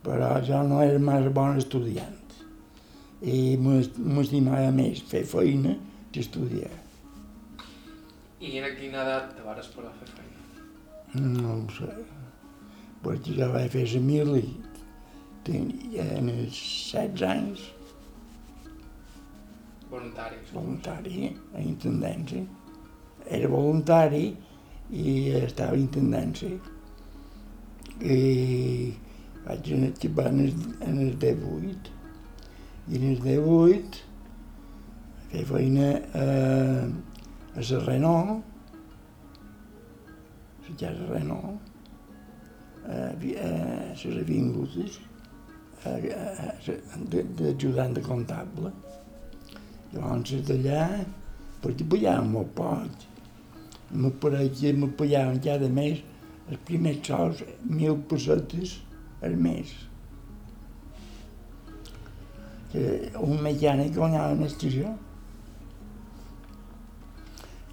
però 0.04 0.32
jo 0.48 0.64
no 0.68 0.82
era 0.82 1.00
més 1.00 1.28
bon 1.34 1.58
estudiant 1.62 2.18
i 3.22 3.58
m'es- 3.62 3.92
m'estimava 3.98 4.72
més 4.74 5.02
fer 5.06 5.24
feina 5.30 5.76
que 6.12 6.20
estudiar. 6.24 6.72
I 8.42 8.58
en 8.58 8.72
quina 8.80 9.04
edat 9.04 9.36
te 9.38 9.44
vas 9.46 9.68
posar 9.70 9.92
a 9.92 10.00
fer 10.00 10.08
feina? 10.16 11.28
No 11.28 11.54
ho 11.60 11.68
sé, 11.76 11.92
perquè 13.04 13.36
jo 13.38 13.52
vaig 13.54 13.70
fer 13.76 13.86
la 13.94 14.00
mili 14.02 14.48
tenia 15.46 16.08
en 16.18 16.30
els 16.30 16.58
16 16.94 17.22
anys 17.28 17.62
Voluntari. 19.92 20.38
voluntari 20.54 21.36
a 21.54 21.60
intendència. 21.60 22.46
Era 23.28 23.48
voluntari 23.52 24.38
i 24.92 25.30
estava 25.36 25.76
a 25.76 25.80
intendència. 25.82 26.60
I 28.02 28.94
vaig 29.46 29.68
acabar 29.76 30.28
en 30.32 30.40
el, 30.46 30.54
en 30.88 31.00
el 31.08 31.18
18. 31.20 31.92
I 32.88 32.96
en 33.02 33.04
el 33.12 33.20
18 33.26 34.00
fer 35.32 35.44
feina 35.48 35.90
a, 36.22 36.26
a 37.56 37.62
la 37.70 37.80
Renault, 37.86 38.42
la 40.70 40.76
casa 40.80 41.06
Renault, 41.12 41.60
a, 42.88 43.12
a 43.12 43.52
les 43.92 44.06
avingudes, 44.24 45.00
a- 45.86 46.00
a- 46.00 46.50
a- 46.50 47.04
de- 47.14 47.24
d'ajudant 47.38 47.94
de 47.96 48.02
comptable. 48.02 48.72
Llavors 49.92 50.32
d'allà, 50.48 50.84
perquè 51.64 51.86
pujàvem 51.92 52.30
molt 52.36 52.54
poc. 52.56 53.08
Me 53.92 54.12
pareixia, 54.24 54.72
me 54.74 54.88
pujaven 54.98 55.42
cada 55.44 55.68
mes 55.68 56.00
els 56.48 56.62
primers 56.68 57.02
sous 57.08 57.42
mil 57.68 57.98
pessetes 58.12 58.78
al 59.28 59.36
mes. 59.46 59.74
Que 62.72 62.84
un 63.20 63.42
mecànic 63.44 63.92
guanyava 63.98 64.38
més 64.40 64.56
que 64.60 64.72
jo. 64.72 64.94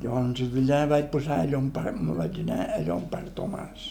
Llavors 0.03 0.43
d'allà 0.55 0.81
vaig 0.95 1.09
passar 1.15 1.41
allà 1.45 1.59
on 1.59 1.71
par, 1.75 1.93
me 1.95 2.15
vaig 2.19 2.41
anar 2.43 2.65
allà 2.77 2.97
on 2.97 3.07
par 3.13 3.23
Tomàs. 3.39 3.87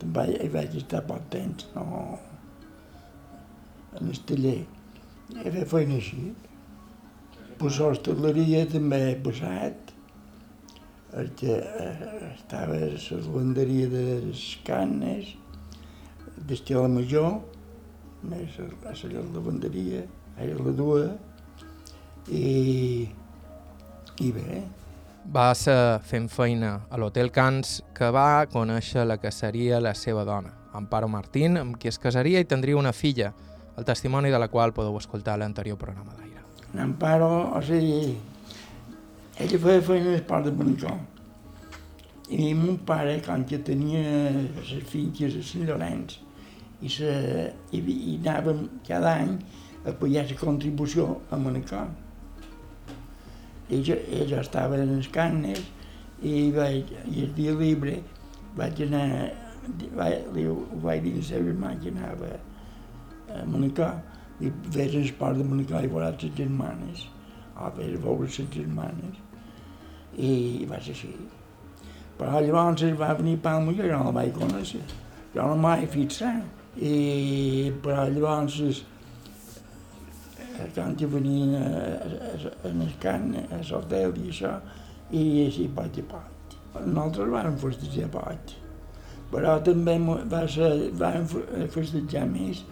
També 0.00 0.24
hi 0.34 0.48
vaig 0.52 0.78
estar 0.80 1.04
poc 1.08 1.28
temps, 1.32 1.68
no, 1.76 1.84
en 4.00 4.08
el 4.08 4.22
taller. 4.28 4.56
Fer 5.32 5.68
feina 5.68 6.00
així. 6.00 6.32
Pues 7.58 7.78
l'hostaleria 7.80 8.64
també 8.70 8.98
he 9.10 9.14
passat, 9.22 9.92
perquè 11.12 11.56
eh, 11.60 11.94
estava 12.32 12.78
a 12.78 12.90
la 12.90 13.20
lavanderia 13.26 13.88
de 13.92 14.04
les 14.26 14.44
Canes, 14.66 15.34
d'Estela 16.36 16.88
Major, 16.88 17.40
a 18.22 18.94
la 19.12 19.24
lavanderia, 19.34 20.04
era 20.38 20.58
la 20.58 20.76
dua, 20.76 21.08
i, 22.28 23.08
i 24.22 24.32
bé, 24.32 24.62
Va 25.22 25.52
ser 25.54 26.00
fent 26.02 26.26
feina 26.26 26.72
a 26.90 26.98
l'Hotel 26.98 27.30
Cans 27.30 27.76
que 27.94 28.08
va 28.10 28.42
conèixer 28.50 29.04
la 29.06 29.20
que 29.22 29.30
seria 29.30 29.78
la 29.80 29.94
seva 29.94 30.24
dona, 30.26 30.50
Amparo 30.74 31.06
Martín, 31.08 31.60
amb 31.60 31.78
qui 31.78 31.88
es 31.92 32.00
casaria 32.02 32.42
i 32.42 32.48
tindria 32.48 32.80
una 32.80 32.92
filla, 32.92 33.30
el 33.78 33.86
testimoni 33.86 34.34
de 34.34 34.42
la 34.42 34.50
qual 34.50 34.74
podeu 34.74 34.98
escoltar 34.98 35.38
a 35.38 35.44
l'anterior 35.44 35.78
programa 35.78 36.16
d'aire. 36.18 36.31
En 36.72 36.80
Amparo, 36.80 37.52
o 37.52 37.60
sigui, 37.62 38.16
ella 39.38 39.58
feia 39.58 39.82
feina 39.84 40.14
al 40.16 40.22
port 40.28 40.46
de 40.46 40.52
Manicó. 40.56 40.92
I 42.32 42.52
mon 42.56 42.78
pare, 42.88 43.18
quan 43.24 43.44
que 43.44 43.58
tenia 43.60 44.30
les 44.32 44.70
finques 44.88 45.36
a 45.36 45.42
Sant 45.44 45.66
Llorenç, 45.68 46.16
i, 46.80 46.88
se, 46.90 47.10
i, 47.72 47.82
i 47.82 48.16
anàvem 48.22 48.64
cada 48.86 49.12
any 49.20 49.36
a 49.84 49.92
pagar 49.92 50.24
la 50.30 50.38
contribució 50.40 51.08
a 51.30 51.38
Manicó. 51.40 51.82
I 53.72 53.82
jo, 53.84 53.96
i 53.96 54.24
jo 54.28 54.40
estava 54.40 54.80
en 54.80 54.96
les 54.96 55.08
canes 55.12 55.60
i, 56.22 56.50
vaig, 56.54 56.88
i 57.08 57.26
el 57.26 57.36
dia 57.36 57.52
libre 57.56 57.98
vaig 58.56 58.82
anar, 58.86 59.06
vaig, 59.96 60.26
li, 60.36 60.48
vaig 60.84 61.04
dir 61.04 61.14
a 61.14 61.20
la 61.20 61.28
seva 61.28 61.46
germà 61.50 61.76
que 61.82 61.92
anava 61.92 62.32
a 63.32 63.44
Manicó 63.48 63.92
i 64.40 64.50
fes 64.70 64.94
esport 64.94 65.36
de 65.36 65.44
Manicó 65.44 65.80
i 65.82 65.86
veure 65.88 66.10
les 66.10 66.34
germanes, 66.36 67.06
o 67.56 67.70
fes 67.76 68.00
veure 68.00 68.26
les 68.26 68.50
germanes, 68.56 69.20
i 70.18 70.66
va 70.70 70.80
ser 70.80 70.92
així. 70.96 71.12
Però 72.18 72.40
llavors 72.40 72.82
es 72.82 72.96
va 72.98 73.14
venir 73.14 73.38
Palma 73.42 73.72
i 73.72 73.76
jo 73.76 73.86
no 73.92 74.04
la 74.04 74.10
vaig 74.10 74.32
conèixer, 74.36 74.80
jo 75.34 75.42
no 75.46 75.56
m'hi 75.56 75.86
fixar. 75.86 76.34
I, 76.72 77.70
però 77.84 78.06
llavors, 78.08 78.60
eh, 80.40 80.68
quan 80.74 80.94
jo 80.96 81.08
venia 81.08 81.58
a- 81.58 81.98
a- 82.48 82.68
en 82.68 82.80
el 82.80 82.92
camp, 83.00 83.34
a 83.36 83.58
l'hotel 83.70 84.14
i 84.24 84.30
això, 84.30 84.52
i 85.10 85.46
així 85.46 85.68
poc 85.68 85.98
a 85.98 86.02
poc. 86.12 86.86
Nosaltres 86.86 87.28
vam 87.28 87.56
festejar 87.58 88.08
poc, 88.08 88.54
però 89.30 89.62
també 89.62 89.98
va 90.32 90.46
ser, 90.48 90.90
vam 90.92 91.26
fe- 91.26 91.66
festejar 91.68 92.26
més 92.26 92.64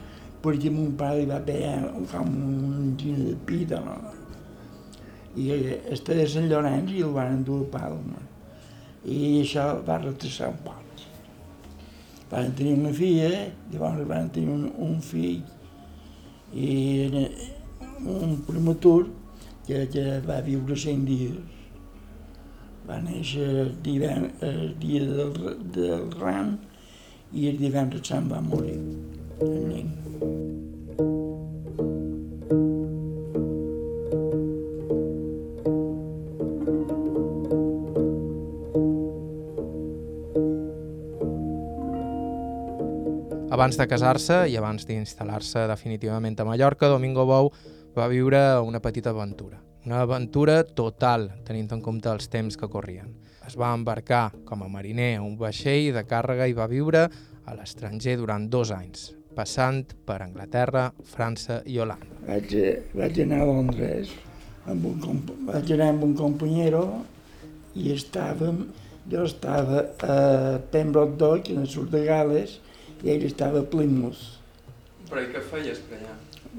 perquè 0.42 0.72
mon 0.72 0.92
pare 0.98 1.26
va 1.28 1.40
pegar 1.44 1.76
com 2.12 2.28
un 2.28 2.74
enginy 2.86 3.30
de 3.30 3.36
pita, 3.46 3.80
no? 3.84 3.96
I 5.36 5.50
eh, 5.54 5.78
estava 5.94 6.24
a 6.24 6.30
Sant 6.30 6.48
Llorenç 6.50 6.92
i 6.96 7.04
el 7.06 7.14
van 7.14 7.36
endur 7.38 7.62
a 7.64 7.70
Palma. 7.76 8.22
I 9.04 9.40
això 9.40 9.70
va 9.86 10.00
retrasar 10.02 10.50
un 10.52 10.62
poc. 10.66 10.80
van 12.30 12.52
tenir 12.54 12.76
una 12.78 12.92
filla, 12.94 13.30
llavors 13.72 14.06
van 14.06 14.28
tenir 14.30 14.52
un, 14.54 14.68
un 14.78 15.00
fill 15.02 15.40
i 16.54 16.68
un 18.06 18.36
prematur 18.46 19.08
que, 19.66 19.86
que 19.92 20.04
va 20.26 20.40
viure 20.46 20.76
100 20.78 21.08
dies. 21.08 21.40
Va 22.88 23.00
néixer 23.02 23.46
el, 23.64 23.72
divend, 23.84 24.44
el 24.46 24.74
dia 24.82 25.02
del, 25.06 25.34
del 25.74 26.06
ram 26.20 26.54
i 27.34 27.50
el 27.50 27.58
divendres 27.60 28.06
se'n 28.10 28.30
va 28.30 28.40
morir, 28.42 28.78
Abans 29.40 29.56
de 43.78 43.86
casar-se 43.88 44.44
i 44.52 44.58
abans 44.60 44.84
d'instal·lar-se 44.84 45.64
definitivament 45.70 46.36
a 46.36 46.44
Mallorca, 46.44 46.90
Domingo 46.92 47.24
Bou 47.24 47.48
va 47.96 48.10
viure 48.12 48.60
una 48.60 48.84
petita 48.84 49.08
aventura. 49.14 49.56
Una 49.86 50.02
aventura 50.04 50.64
total, 50.64 51.30
tenint 51.48 51.72
en 51.72 51.80
compte 51.80 52.12
els 52.12 52.28
temps 52.28 52.60
que 52.60 52.68
corrien. 52.68 53.16
Es 53.48 53.56
va 53.56 53.72
embarcar 53.72 54.36
com 54.44 54.62
a 54.62 54.68
mariner 54.68 55.16
a 55.16 55.24
un 55.24 55.40
vaixell 55.40 55.94
de 55.96 56.04
càrrega 56.04 56.44
i 56.44 56.52
va 56.52 56.68
viure 56.68 57.08
a 57.08 57.56
l'estranger 57.56 58.20
durant 58.20 58.52
dos 58.52 58.68
anys, 58.76 59.16
passant 59.40 59.94
per 60.06 60.20
Anglaterra, 60.26 60.90
França 61.14 61.62
i 61.66 61.78
Holanda. 61.80 62.06
Vaig, 62.28 62.52
vaig 62.96 63.22
anar 63.24 63.40
a 63.44 63.48
Londres, 63.48 64.12
amb 64.68 64.84
un, 64.92 64.98
comp- 65.00 65.32
vaig 65.48 65.72
anar 65.78 65.88
amb 65.94 66.04
un 66.10 66.14
companyero 66.18 66.82
i 67.80 67.88
estàvem, 67.94 68.66
jo 69.10 69.22
estava 69.26 69.80
a 70.04 70.18
Pembroke 70.70 71.16
Dock, 71.18 71.48
en 71.54 71.62
el 71.64 71.68
sud 71.72 71.88
de 71.94 72.04
Gales, 72.06 72.58
i 73.02 73.08
ell 73.14 73.24
estava 73.24 73.62
a 73.64 73.68
Plymouth, 73.72 74.20
Però 75.10 75.22
i 75.24 75.30
què 75.32 75.40
feies 75.42 75.80
per 75.88 75.96
allà? 75.98 76.12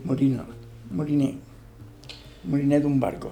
mariner, 0.10 0.44
mariner, 0.92 1.30
mariner 2.52 2.80
d'un 2.84 2.98
barco. 3.00 3.30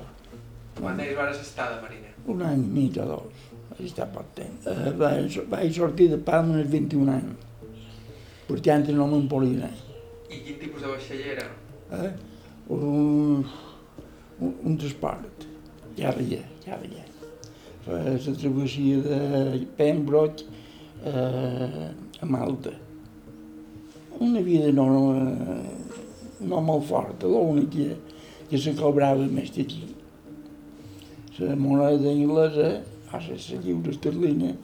Quant 0.80 0.96
temps 1.02 1.18
vas 1.18 1.42
estar 1.42 1.66
de 1.74 1.82
mariner? 1.84 2.14
Un 2.30 2.44
any 2.46 2.62
i 2.62 2.70
mig 2.78 3.00
o 3.02 3.08
dos, 3.10 3.42
vaig 3.72 3.88
estar 3.90 4.06
poc 4.14 4.30
temps. 4.38 4.68
Uh, 4.70 4.94
vaig, 5.02 5.40
vaig 5.52 5.74
sortir 5.76 6.08
de 6.14 6.20
Palma 6.30 6.60
als 6.62 6.70
21 6.72 7.12
anys, 7.18 7.48
portant 8.50 8.88
el 8.90 8.98
nom 8.98 9.14
en 9.14 9.28
Polina. 9.30 9.70
I 10.30 10.42
quin 10.42 10.58
tipus 10.58 10.82
de 10.82 10.90
vaixell 10.90 11.22
era? 11.36 11.46
Eh? 11.94 12.10
Un, 12.74 13.46
un, 14.42 14.54
un 14.66 14.78
transport, 14.82 15.46
llarga, 15.98 16.42
llarga. 16.66 17.06
La 17.90 18.18
travessia 18.42 19.02
de 19.06 19.66
Pembroke 19.78 20.46
eh, 21.06 21.90
a 22.22 22.26
Malta. 22.26 22.74
Una 24.20 24.42
vida 24.42 24.72
no, 24.76 24.88
no 26.42 26.62
molt 26.66 26.90
forta, 26.90 27.30
l'únic 27.30 27.70
que, 27.74 27.90
que 28.50 28.60
se 28.60 28.74
cobrava 28.78 29.30
més 29.30 29.54
d'aquí. 29.56 29.86
La 31.40 31.56
moneda 31.56 32.10
anglesa, 32.12 32.72
a 33.14 33.22
la 33.24 33.38
la 33.38 33.62
lliure 33.64 33.94
esterlina, 33.94 34.56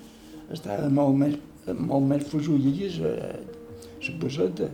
estava 0.51 0.89
molt 0.89 1.21
més, 1.21 1.37
molt 1.77 2.09
més 2.09 2.25
fossulla 2.27 2.73
que 2.75 2.89
la, 2.99 3.13
la 4.09 4.17
passeta, 4.21 4.69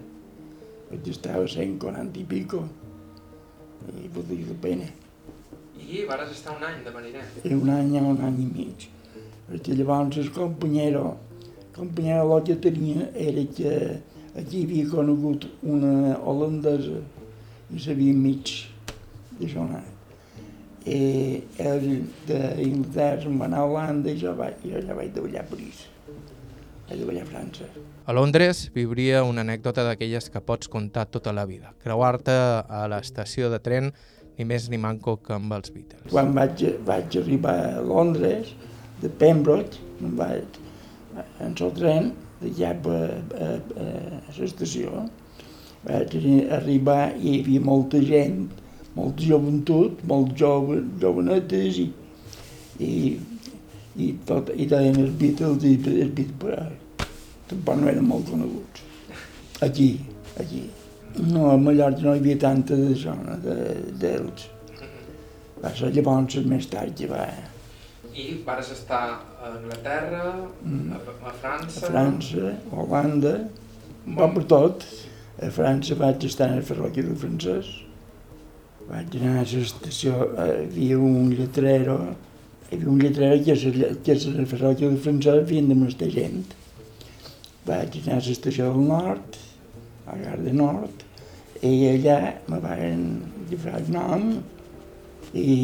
perquè 0.90 1.14
estava 1.14 1.44
a 1.46 1.52
140 1.52 2.20
i 2.20 2.26
pico, 2.28 2.64
i 4.02 4.10
valia 4.14 4.48
la 4.48 4.58
pena. 4.62 4.90
I 5.82 6.06
vas 6.08 6.30
estar 6.32 6.56
un 6.58 6.64
any 6.64 6.84
de 6.86 6.92
mariner? 6.94 7.24
Un 7.44 7.70
any 7.70 7.98
o 8.00 8.04
un 8.12 8.22
any 8.28 8.42
i 8.44 8.48
mig. 8.48 8.88
Perquè 9.50 9.76
llavors 9.76 10.18
el 10.22 10.32
companyero, 10.36 11.18
el 11.60 11.72
companyero 11.76 12.38
el 12.38 12.44
que 12.48 12.56
tenia 12.56 13.10
era 13.16 13.44
que 13.56 13.74
aquí 14.36 14.64
havia 14.64 14.90
conegut 14.92 15.48
una 15.64 16.20
holandesa 16.20 17.02
i 17.72 17.80
sabia 17.80 18.14
mig 18.14 18.54
d'això 19.40 19.66
anar. 19.66 19.84
I 20.82 21.00
ell 21.62 21.88
d'Inglaterra 22.28 23.22
se'n 23.22 23.38
va 23.38 23.46
anar 23.48 23.62
a 23.62 23.68
Holanda 23.70 24.10
i 24.10 24.18
jo, 24.18 24.34
vaig, 24.38 24.64
jo 24.66 24.82
ja 24.82 24.96
vaig 24.98 25.12
treballar 25.14 25.44
a 25.44 25.50
París. 25.52 25.84
Vaig 26.92 27.00
treballar 27.00 27.24
a 27.24 27.30
França. 27.30 27.68
A 28.06 28.14
Londres 28.14 28.66
viuria 28.76 29.24
una 29.24 29.46
anècdota 29.46 29.86
d'aquelles 29.88 30.28
que 30.30 30.42
pots 30.44 30.68
contar 30.68 31.06
tota 31.08 31.32
la 31.32 31.46
vida. 31.48 31.72
Creuar-te 31.84 32.36
a 32.68 32.82
l'estació 32.92 33.48
de 33.54 33.62
tren 33.64 33.94
ni 34.38 34.44
més 34.48 34.68
ni 34.70 34.80
manco 34.82 35.16
que 35.24 35.34
amb 35.38 35.54
els 35.56 35.72
Beatles. 35.72 36.10
Quan 36.12 36.34
vaig, 36.36 36.66
vaig 36.84 37.16
arribar 37.22 37.56
a 37.78 37.86
Londres, 37.86 38.52
de 39.02 39.10
Pembroke, 39.22 39.80
me'n 40.02 40.18
vaig 40.20 40.60
en 41.40 41.56
el 41.56 41.72
tren, 41.78 42.12
d'allà 42.42 42.74
a, 42.74 43.00
a, 43.46 43.50
a, 43.86 43.88
a 44.20 44.36
l'estació, 44.38 45.06
vaig 45.86 46.20
arribar 46.60 47.02
i 47.16 47.38
hi 47.38 47.40
havia 47.40 47.64
molta 47.72 48.04
gent, 48.04 48.50
molta 48.98 49.24
joventut, 49.24 50.04
molt 50.12 50.36
jove, 50.38 50.82
jovenetes 51.00 51.80
i, 51.86 51.90
i, 52.84 52.94
i, 53.96 54.14
tot, 54.28 54.52
i 54.56 54.68
deien 54.68 55.00
els 55.06 55.16
Beatles 55.22 55.64
i 55.64 55.76
els 55.78 56.16
Beatles, 56.20 56.81
tampoc 57.52 57.82
no 57.84 57.90
eren 57.92 58.08
molt 58.10 58.30
coneguts. 58.32 58.82
Aquí, 59.68 59.90
aquí. 60.40 60.64
No, 61.28 61.50
a 61.52 61.58
Mallorca 61.60 62.02
no 62.08 62.16
hi 62.16 62.22
havia 62.24 62.38
tanta 62.40 62.76
de- 62.76 63.94
d'ells. 64.02 64.48
Va 65.62 65.70
ser 65.78 65.92
llavors 65.94 66.38
més 66.50 66.66
tard 66.72 66.96
que 66.98 67.08
va 67.12 67.26
I 68.12 68.42
vas 68.46 68.72
estar 68.74 69.04
a 69.40 69.50
Anglaterra, 69.52 70.24
Mm. 70.66 70.92
a, 70.92 70.98
a 70.98 71.30
a 71.30 71.34
França... 71.42 71.86
França, 71.86 72.50
a 72.72 72.76
Holanda, 72.82 73.36
un 74.08 74.16
poc 74.18 74.34
per 74.36 74.44
tot. 74.52 74.84
A 75.42 75.48
França 75.50 75.96
vaig 75.96 76.26
estar 76.28 76.50
en 76.52 76.58
el 76.60 76.64
ferrocarril 76.68 77.16
francès. 77.16 77.70
Vaig 78.90 79.16
anar 79.22 79.38
a 79.42 79.46
l'estació, 79.48 80.18
hi 80.36 80.66
havia 80.66 80.98
un 81.00 81.30
lletrero, 81.38 81.96
hi 82.70 82.76
havia 82.76 82.90
un 82.92 83.00
lletrero 83.00 83.38
que 83.46 84.12
és 84.18 84.26
el 84.28 84.46
ferrocarril 84.46 84.98
francès, 85.06 85.40
havien 85.46 85.70
de 85.72 85.76
molta 85.80 86.10
gent. 86.12 86.44
Vaig 87.68 87.98
anar 88.02 88.18
a 88.20 88.26
l'estació 88.26 88.72
del 88.74 88.88
nord, 88.90 89.38
a 90.08 90.16
la 90.16 90.22
Garda 90.24 90.54
Nord, 90.54 91.04
i 91.62 91.74
allà 91.92 92.18
me 92.50 92.58
van 92.64 93.04
llibrar 93.50 93.78
el 93.82 93.92
nom 93.94 94.32
i 95.38 95.58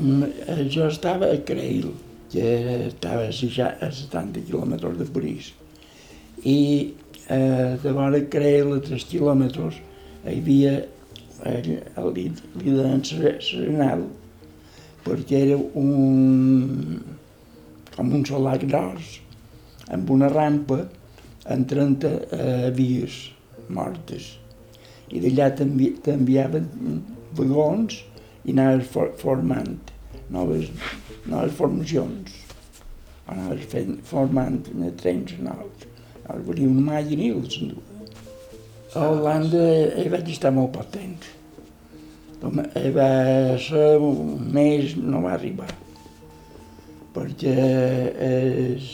Mm, 0.00 0.22
eh, 0.46 0.68
Jo 0.70 0.86
estava 0.86 1.26
a 1.32 1.38
Creil, 1.44 1.90
que 2.32 2.86
estava 2.86 3.26
a 3.28 3.32
60 3.34 3.66
a 3.82 3.90
70 3.92 4.40
quilòmetres 4.46 4.96
de 4.98 5.06
París. 5.12 5.50
I 6.46 6.94
eh, 7.28 7.76
de 7.82 7.92
vora 7.92 8.20
Creil, 8.30 8.72
a 8.76 8.80
3 8.86 9.04
quilòmetres, 9.10 9.80
hi 10.24 10.36
havia 10.38 10.76
el 11.50 12.12
deien 12.14 13.02
Sere- 13.04 13.38
Serenal, 13.42 14.06
perquè 15.04 15.42
era 15.48 15.58
un, 15.58 17.02
com 17.96 18.14
un 18.14 18.24
solar 18.26 18.58
gros, 18.62 19.19
amb 19.94 20.10
una 20.10 20.28
rampa 20.32 20.82
amb 21.50 21.66
30 21.70 22.10
eh, 22.36 22.70
vies 22.76 23.16
mortes. 23.68 24.36
I 25.10 25.20
d'allà 25.22 25.50
t'envi- 25.58 25.96
t'enviaven 26.04 26.68
vagons 27.38 27.96
i 28.44 28.52
anaves 28.54 28.86
for, 28.92 29.10
formant 29.18 29.90
noves, 30.30 30.68
noves 31.26 31.54
formacions. 31.58 32.34
Anaves 33.30 33.66
fent, 33.70 33.98
formant 34.06 34.60
en 34.74 34.90
trens 34.98 35.36
nous. 35.42 35.86
Llavors 36.24 36.46
venia 36.46 36.70
una 36.70 36.86
màquina 36.92 37.26
i 37.26 37.32
els 37.34 37.58
enduia. 37.62 37.86
A 38.94 39.04
Holanda 39.06 39.60
hi 40.02 40.08
vaig 40.10 40.30
estar 40.32 40.50
molt 40.54 40.72
poc 40.74 40.88
temps. 40.94 41.28
Com 42.40 42.58
hi 42.62 42.90
va 42.94 43.10
ser 43.62 43.98
un 44.02 44.38
mes, 44.54 44.96
no 44.98 45.20
va 45.26 45.34
arribar. 45.36 45.68
Perquè 47.14 47.54
el, 47.54 48.10
el, 48.26 48.88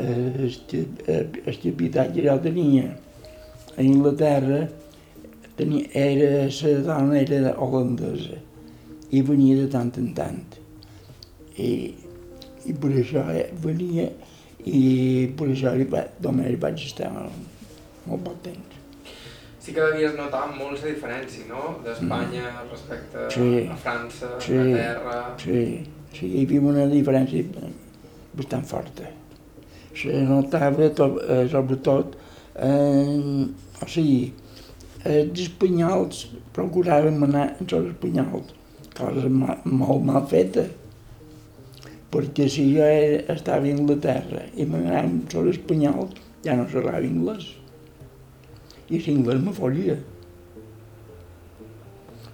el 0.00 1.58
capità 1.62 2.08
que 2.10 2.24
jo 2.26 2.34
tenia 2.42 2.88
a 3.76 3.82
Inglaterra 3.82 4.64
tenia, 5.56 5.86
era, 5.94 6.46
la 6.48 6.74
dona 6.88 7.20
era 7.20 7.54
holandesa 7.58 8.40
i 9.14 9.22
venia 9.22 9.56
de 9.62 9.68
tant 9.70 9.92
en 10.00 10.12
tant. 10.16 10.58
I, 11.56 11.94
i 12.66 12.72
per 12.74 12.90
això 12.98 13.22
eh, 13.30 13.48
venia 13.62 14.08
i 14.64 15.30
per 15.36 15.50
això 15.52 15.74
hi 15.76 15.84
va, 15.92 16.06
només 16.24 16.56
vaig 16.58 16.80
estar 16.88 17.10
molt 17.12 18.24
poc 18.24 18.40
temps. 18.46 18.70
Sí 19.64 19.72
que 19.72 19.80
devies 19.80 20.16
notar 20.18 20.48
molt 20.52 20.82
la 20.82 20.90
diferència, 20.90 21.46
no? 21.48 21.76
D'Espanya 21.84 22.50
respecte 22.70 23.28
Sí. 23.32 23.66
a 23.70 23.76
França, 23.80 24.34
Sí. 24.40 24.58
Anglaterra... 24.58 25.20
Sí, 25.40 25.60
sí, 26.12 26.26
hi 26.26 26.42
havia 26.44 26.60
una 26.60 26.86
diferència 26.90 27.44
bastant 28.34 28.66
forta. 28.68 29.08
Sobretot, 29.94 32.16
eh, 32.56 33.46
o 33.82 33.86
sigui, 33.86 34.32
els 35.04 35.40
espanyols 35.46 36.26
procuràvem 36.56 37.22
anar 37.26 37.46
amb 37.52 37.74
els 37.78 37.90
espanyols, 37.92 38.54
cosa 38.96 39.28
molt 39.28 40.06
mal 40.06 40.24
feta, 40.30 40.64
perquè 42.14 42.46
si 42.50 42.68
jo 42.76 42.86
estava 43.34 43.66
a 43.66 43.74
Inglaterra 43.74 44.44
i 44.54 44.66
m'anàvem 44.70 45.20
sobre 45.32 45.54
espanyol, 45.54 46.08
ja 46.46 46.56
no 46.58 46.66
parlava 46.70 47.02
anglès. 47.02 47.50
I 48.90 49.00
l'anglès 49.00 49.40
me 49.42 49.54
folia. 49.56 49.96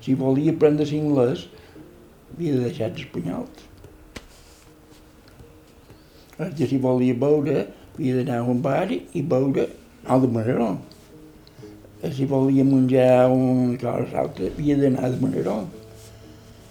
Si 0.04 0.16
volia 0.18 0.52
aprendre 0.52 0.84
l'anglès, 0.84 1.46
havia 2.34 2.56
de 2.56 2.68
deixar. 2.68 2.92
Perquè 2.92 3.32
si 6.57 6.79
volia 6.79 7.14
veure, 7.14 7.66
havia 7.94 8.20
d'anar 8.20 8.38
a 8.40 8.48
un 8.48 8.62
bar 8.64 8.88
i 8.92 9.22
veure 9.22 9.68
al 10.07 10.22
de 10.22 10.29
Manaró. 10.29 10.70
Si 12.16 12.24
volia 12.24 12.64
menjar 12.64 13.29
una 13.29 13.76
cosa 13.76 14.24
altra, 14.24 14.48
havia 14.48 14.76
d'anar 14.81 15.11
de 15.11 15.20
Manaró 15.20 15.59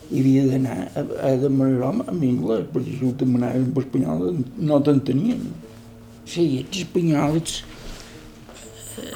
i 0.10 0.22
havia 0.22 0.46
d'anar 0.50 0.78
a, 0.98 1.04
a 1.30 1.34
de 1.38 1.50
Manaró 1.54 1.92
amb 1.94 2.10
anglès, 2.10 2.66
perquè 2.74 2.96
si 2.98 3.06
ho 3.06 3.12
demanaven 3.14 3.68
en 3.70 3.82
espanyol 3.84 4.40
no 4.58 4.80
t'entenien. 4.82 5.44
Sí, 6.30 6.46
els 6.64 6.82
espanyols 6.82 7.60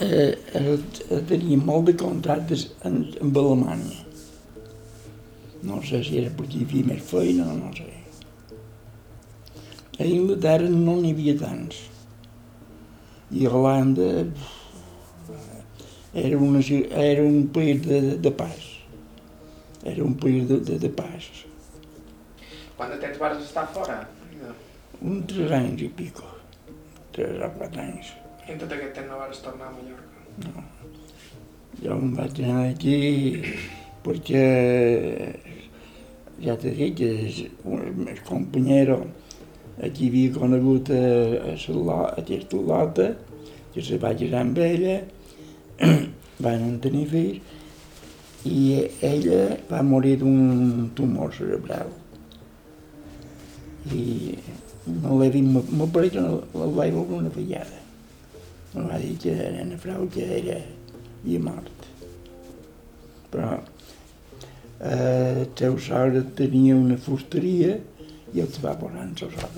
eh, 0.01 0.37
eh, 0.53 0.77
tenien 1.29 1.65
molt 1.65 1.89
de 1.89 1.97
contractes 1.97 2.69
en, 2.85 3.03
amb 3.21 3.41
Alemanya. 3.41 3.99
No 5.63 5.81
sé 5.87 6.03
si 6.05 6.21
era 6.21 6.33
perquè 6.37 6.61
hi 6.61 6.67
havia 6.67 6.93
més 6.93 7.03
feina 7.09 7.49
o 7.49 7.57
no 7.57 7.73
sé. 7.77 7.92
A 9.99 10.05
Inglaterra 10.05 10.69
no 10.69 10.95
n'hi 11.01 11.11
havia 11.13 11.35
tants. 11.37 11.83
I 13.33 13.45
a 13.45 13.51
Holanda 13.53 14.07
era, 16.13 16.37
una, 16.37 16.61
era 17.03 17.23
un 17.23 17.47
país 17.53 17.85
de, 17.85 18.17
de 18.17 18.31
pas. 18.31 18.69
Era 19.83 20.03
un 20.03 20.15
país 20.17 20.47
de, 20.47 20.59
de, 20.59 20.79
de 20.79 20.89
pas. 20.89 21.29
Quant 22.77 22.89
de 22.89 22.97
temps 23.01 23.19
vas 23.21 23.37
estar 23.37 23.67
fora? 23.73 23.99
Un 25.01 25.21
tres 25.29 25.51
anys 25.51 25.85
i 25.85 25.89
pico. 25.93 26.25
Tres 27.13 27.41
o 27.45 27.49
quatre 27.59 27.85
anys. 27.85 28.13
I 28.47 28.55
en 28.55 28.61
tot 28.63 28.73
aquest 28.73 28.97
temps 28.97 29.11
no 29.11 29.21
vas 29.21 29.41
tornar 29.45 29.69
a 29.69 29.75
Mallorca? 29.75 30.25
No. 30.47 30.63
Jo 31.83 31.97
em 31.99 32.13
vaig 32.17 32.41
anar 32.41 32.63
aquí 32.71 32.97
perquè 34.03 34.43
ja 36.43 36.57
t'he 36.59 36.73
dit 36.77 37.03
aquí 39.81 40.09
havia 40.11 40.33
conegut 40.37 40.89
a, 40.93 41.03
a, 41.49 41.57
a 41.57 42.61
lota, 42.69 43.09
que 43.73 43.81
se 43.81 43.97
va 43.97 44.13
casar 44.13 44.41
amb 44.45 44.57
ella, 44.57 45.01
van 46.45 46.79
tenir 46.83 47.07
fills 47.09 47.61
i 48.43 48.89
ella 49.01 49.57
va 49.69 49.81
morir 49.83 50.17
d'un 50.19 50.89
tumor 50.95 51.31
cerebral. 51.33 51.91
I 53.93 54.35
no 55.03 55.19
l'he 55.19 55.29
vist, 55.31 55.71
m'ho 55.71 55.87
pareix 55.95 56.11
que 56.15 56.23
no 56.23 56.41
la 56.59 56.67
vaig 56.75 56.91
veure 56.95 57.21
una 57.21 57.31
vegada. 57.31 57.79
Me 58.73 58.87
va 58.89 58.99
dir 58.99 59.15
que 59.21 59.31
era 59.31 59.63
una 59.63 59.77
frau 59.79 60.07
que 60.11 60.27
era 60.39 60.59
i 61.23 61.39
mort. 61.39 61.87
Però 63.31 63.53
eh, 63.55 65.39
el 65.39 65.47
seu 65.55 65.79
sogre 65.79 66.25
tenia 66.35 66.75
una 66.75 66.97
fusteria 66.97 67.77
i 68.33 68.41
els 68.41 68.57
va 68.63 68.73
posar 68.79 69.05
en 69.05 69.15
sogre. 69.17 69.49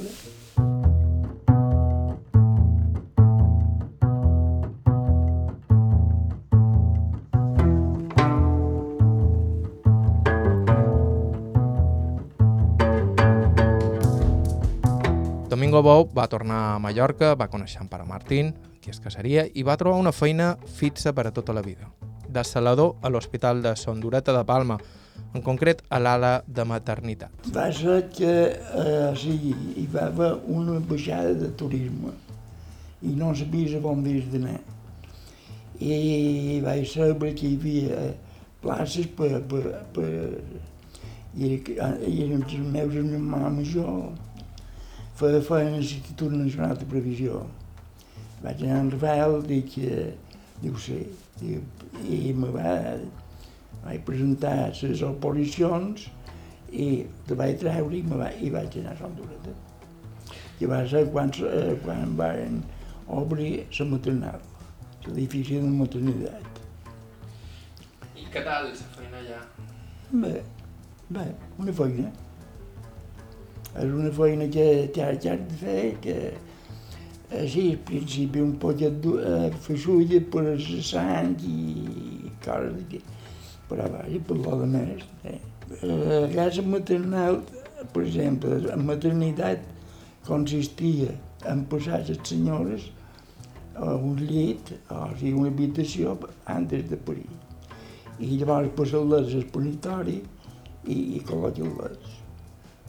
Domingo 15.56 15.82
Bou 15.82 16.10
va 16.12 16.28
tornar 16.28 16.58
a 16.74 16.80
Mallorca, 16.84 17.32
va 17.40 17.48
conèixer 17.48 17.80
en 17.80 17.88
Pare 17.88 18.04
Martín, 18.04 18.52
qui 18.84 18.92
es 18.92 19.00
casaria, 19.00 19.46
i 19.48 19.64
va 19.64 19.78
trobar 19.80 20.02
una 20.02 20.12
feina 20.12 20.58
fixa 20.68 21.14
per 21.16 21.30
a 21.30 21.32
tota 21.32 21.56
la 21.56 21.64
vida. 21.64 21.88
De 22.28 22.44
salador 22.44 22.98
a 23.02 23.10
l'Hospital 23.10 23.62
de 23.64 23.72
Son 23.80 24.02
Dureta 24.04 24.36
de 24.36 24.44
Palma, 24.44 24.76
en 25.36 25.44
concret 25.44 25.82
a 25.90 26.00
l'ala 26.00 26.34
de 26.48 26.64
maternitat. 26.68 27.50
Va 27.56 27.68
ser 27.76 27.98
que 28.16 28.36
eh, 28.56 29.10
sí, 29.20 29.36
hi 29.76 29.88
va 29.94 30.08
haver 30.10 30.32
una 30.48 30.80
baixada 30.80 31.34
de 31.42 31.52
turisme 31.60 32.14
i 33.04 33.14
no 33.20 33.34
sabies 33.36 33.76
a 33.76 33.82
on 33.84 34.00
havies 34.04 34.30
d'anar. 34.32 34.60
I 35.80 36.62
vaig 36.64 36.88
saber 36.88 37.34
que 37.36 37.50
hi 37.50 37.58
havia 37.60 38.06
places 38.64 39.12
per... 39.18 39.42
per, 39.50 39.66
per 39.94 40.12
i, 41.36 41.48
i 42.08 42.14
eren 42.24 42.46
els 42.46 42.54
meus 42.72 42.94
meu 42.96 43.20
mare 43.20 43.50
major, 43.58 43.90
feia 45.20 45.42
feina 45.44 45.74
a 45.74 45.82
l'Institut 45.82 46.32
Nacional 46.32 46.78
de 46.80 46.88
Previsió. 46.88 47.42
Vaig 48.44 48.64
anar 48.64 48.78
a 48.80 48.90
Rafael, 48.94 49.36
dic 49.50 49.76
diu 50.62 50.78
sí, 50.80 51.02
i, 51.44 51.60
i 52.08 52.34
me 52.38 52.54
va, 52.56 52.76
vaig 53.86 54.02
presentar 54.08 54.56
les 54.82 55.04
oposicions 55.06 56.08
i 56.72 56.88
te 57.28 57.38
vaig 57.38 57.60
treure 57.62 57.96
i, 57.96 58.02
me 58.04 58.20
va, 58.20 58.32
i 58.42 58.50
vaig 58.54 58.80
anar 58.82 58.96
a 58.96 59.00
Sant 59.04 59.16
Dureta. 59.20 59.54
I 60.60 60.70
va 60.72 60.82
ser 60.90 61.06
quan, 61.14 61.32
eh, 61.46 61.76
quan 61.84 62.16
van 62.18 62.62
obrir 63.08 63.66
la 63.80 63.86
maternal, 63.92 64.44
l'edifici 65.06 65.60
de 65.62 65.72
maternitat. 65.72 66.62
I 68.16 68.28
què 68.34 68.44
tal 68.44 68.70
la 68.72 68.92
feina 68.98 69.22
allà? 69.22 69.42
Bé, 70.24 70.34
bé, 71.10 71.28
una 71.60 71.76
feina. 71.82 72.12
És 73.76 73.92
una 73.92 74.12
feina 74.16 74.48
que, 74.48 74.68
que 74.96 75.04
has 75.04 75.22
de 75.24 75.60
fer, 75.60 75.80
que 76.02 76.16
eh, 76.32 77.48
sí, 77.52 77.72
al 77.74 77.82
principi 77.90 78.40
un 78.40 78.56
poquet 78.62 79.06
eh, 79.12 79.52
feixulla 79.68 80.22
per 80.32 80.46
la 80.48 80.82
sang 80.90 81.36
i 81.44 82.32
coses 82.46 82.88
que... 82.90 83.04
Vaja, 83.70 84.20
per 84.28 84.38
lo 84.38 84.58
de 84.62 84.68
més. 84.70 85.06
Eh. 85.26 85.40
La 85.82 86.28
casa 86.34 86.62
maternal, 86.62 87.40
per 87.94 88.04
exemple, 88.04 88.60
la 88.68 88.76
maternitat 88.78 89.64
consistia 90.28 91.14
en 91.50 91.64
posar 91.70 92.04
les 92.08 92.22
senyores 92.24 92.90
a 93.76 93.96
un 93.96 94.20
llit, 94.22 94.72
o 94.90 95.08
sigui, 95.18 95.34
una 95.34 95.50
habitació, 95.54 96.18
antes 96.46 96.86
de 96.90 97.00
parir. 97.08 97.32
I 98.20 98.38
llavors 98.40 98.72
passar-les 98.78 99.34
al 99.36 99.50
punitori 99.52 100.22
i, 100.22 101.00
i 101.18 101.24
col·locar-les 101.26 102.22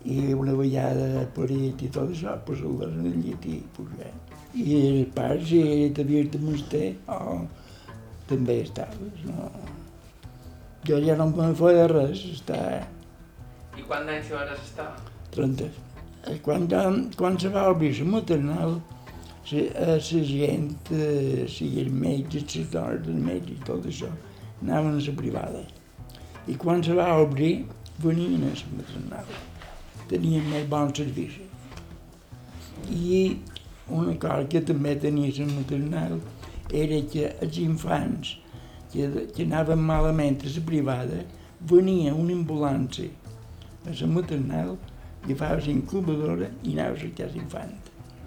i 0.06 0.32
una 0.38 0.54
vegada 0.54 1.24
parit 1.34 1.82
i 1.82 1.88
tot 1.90 2.12
això, 2.12 2.36
posar-les 2.46 2.92
en 2.94 3.08
el 3.10 3.16
llit 3.24 3.46
i 3.50 3.56
pujar. 3.74 4.12
I 4.54 4.76
el 4.78 5.00
pare, 5.16 5.40
si 5.48 5.62
t'havies 5.96 6.30
de 6.32 6.42
menester, 6.44 6.84
oh, 7.10 7.40
també 8.30 8.60
estaves, 8.62 9.24
no? 9.26 9.50
Jo 10.86 11.00
ja 11.02 11.16
no 11.18 11.28
me'n 11.32 11.56
feia 11.58 11.86
res, 11.90 12.22
està... 12.36 12.58
I 13.76 13.84
quant 13.86 14.06
d'anys 14.08 14.30
hi 14.30 14.36
vas 14.36 14.52
estar? 14.58 14.90
30. 15.34 15.70
Quan, 16.42 16.68
quan 17.18 17.38
se 17.38 17.50
va 17.54 17.66
obrir 17.70 17.92
la 18.00 18.06
maternal, 18.16 18.78
la 19.50 19.98
gent, 20.02 20.70
eh, 20.90 21.42
els 21.46 21.90
metges, 21.92 22.54
les 22.56 22.70
dones 22.72 23.02
dels 23.06 23.26
metges 23.30 23.58
i 23.58 23.66
tot 23.66 23.90
això, 23.90 24.12
anaven 24.62 24.96
a 24.96 25.04
la 25.08 25.16
privada. 25.18 25.66
I 26.46 26.56
quan 26.62 26.82
se 26.82 26.94
va 26.94 27.12
obrir, 27.20 27.66
venien 28.02 28.46
a 28.46 28.54
la 28.54 28.72
maternal 28.78 29.36
tenien 30.10 30.46
més 30.50 30.66
bon 30.70 30.92
servici. 30.94 31.44
I 32.92 33.20
una 33.90 34.14
cosa 34.22 34.46
que 34.50 34.62
també 34.68 34.94
tenia 35.02 35.32
la 35.38 35.46
maternal 35.52 36.18
era 36.72 37.00
que 37.12 37.30
els 37.42 37.58
infants 37.62 38.34
que, 38.96 39.26
que 39.36 39.46
anaven 39.46 39.82
malament 39.90 40.40
a 40.42 40.52
la 40.54 40.64
privada 40.70 41.22
venia 41.72 42.14
una 42.14 42.34
ambulància 42.36 43.10
a 43.86 43.94
la 44.00 44.08
maternal, 44.12 44.76
la 45.26 45.60
incubadora 45.72 46.50
i 46.64 46.74
anava 46.74 46.96
a 46.96 47.00
cercar 47.04 47.30
l'infant, 47.34 47.76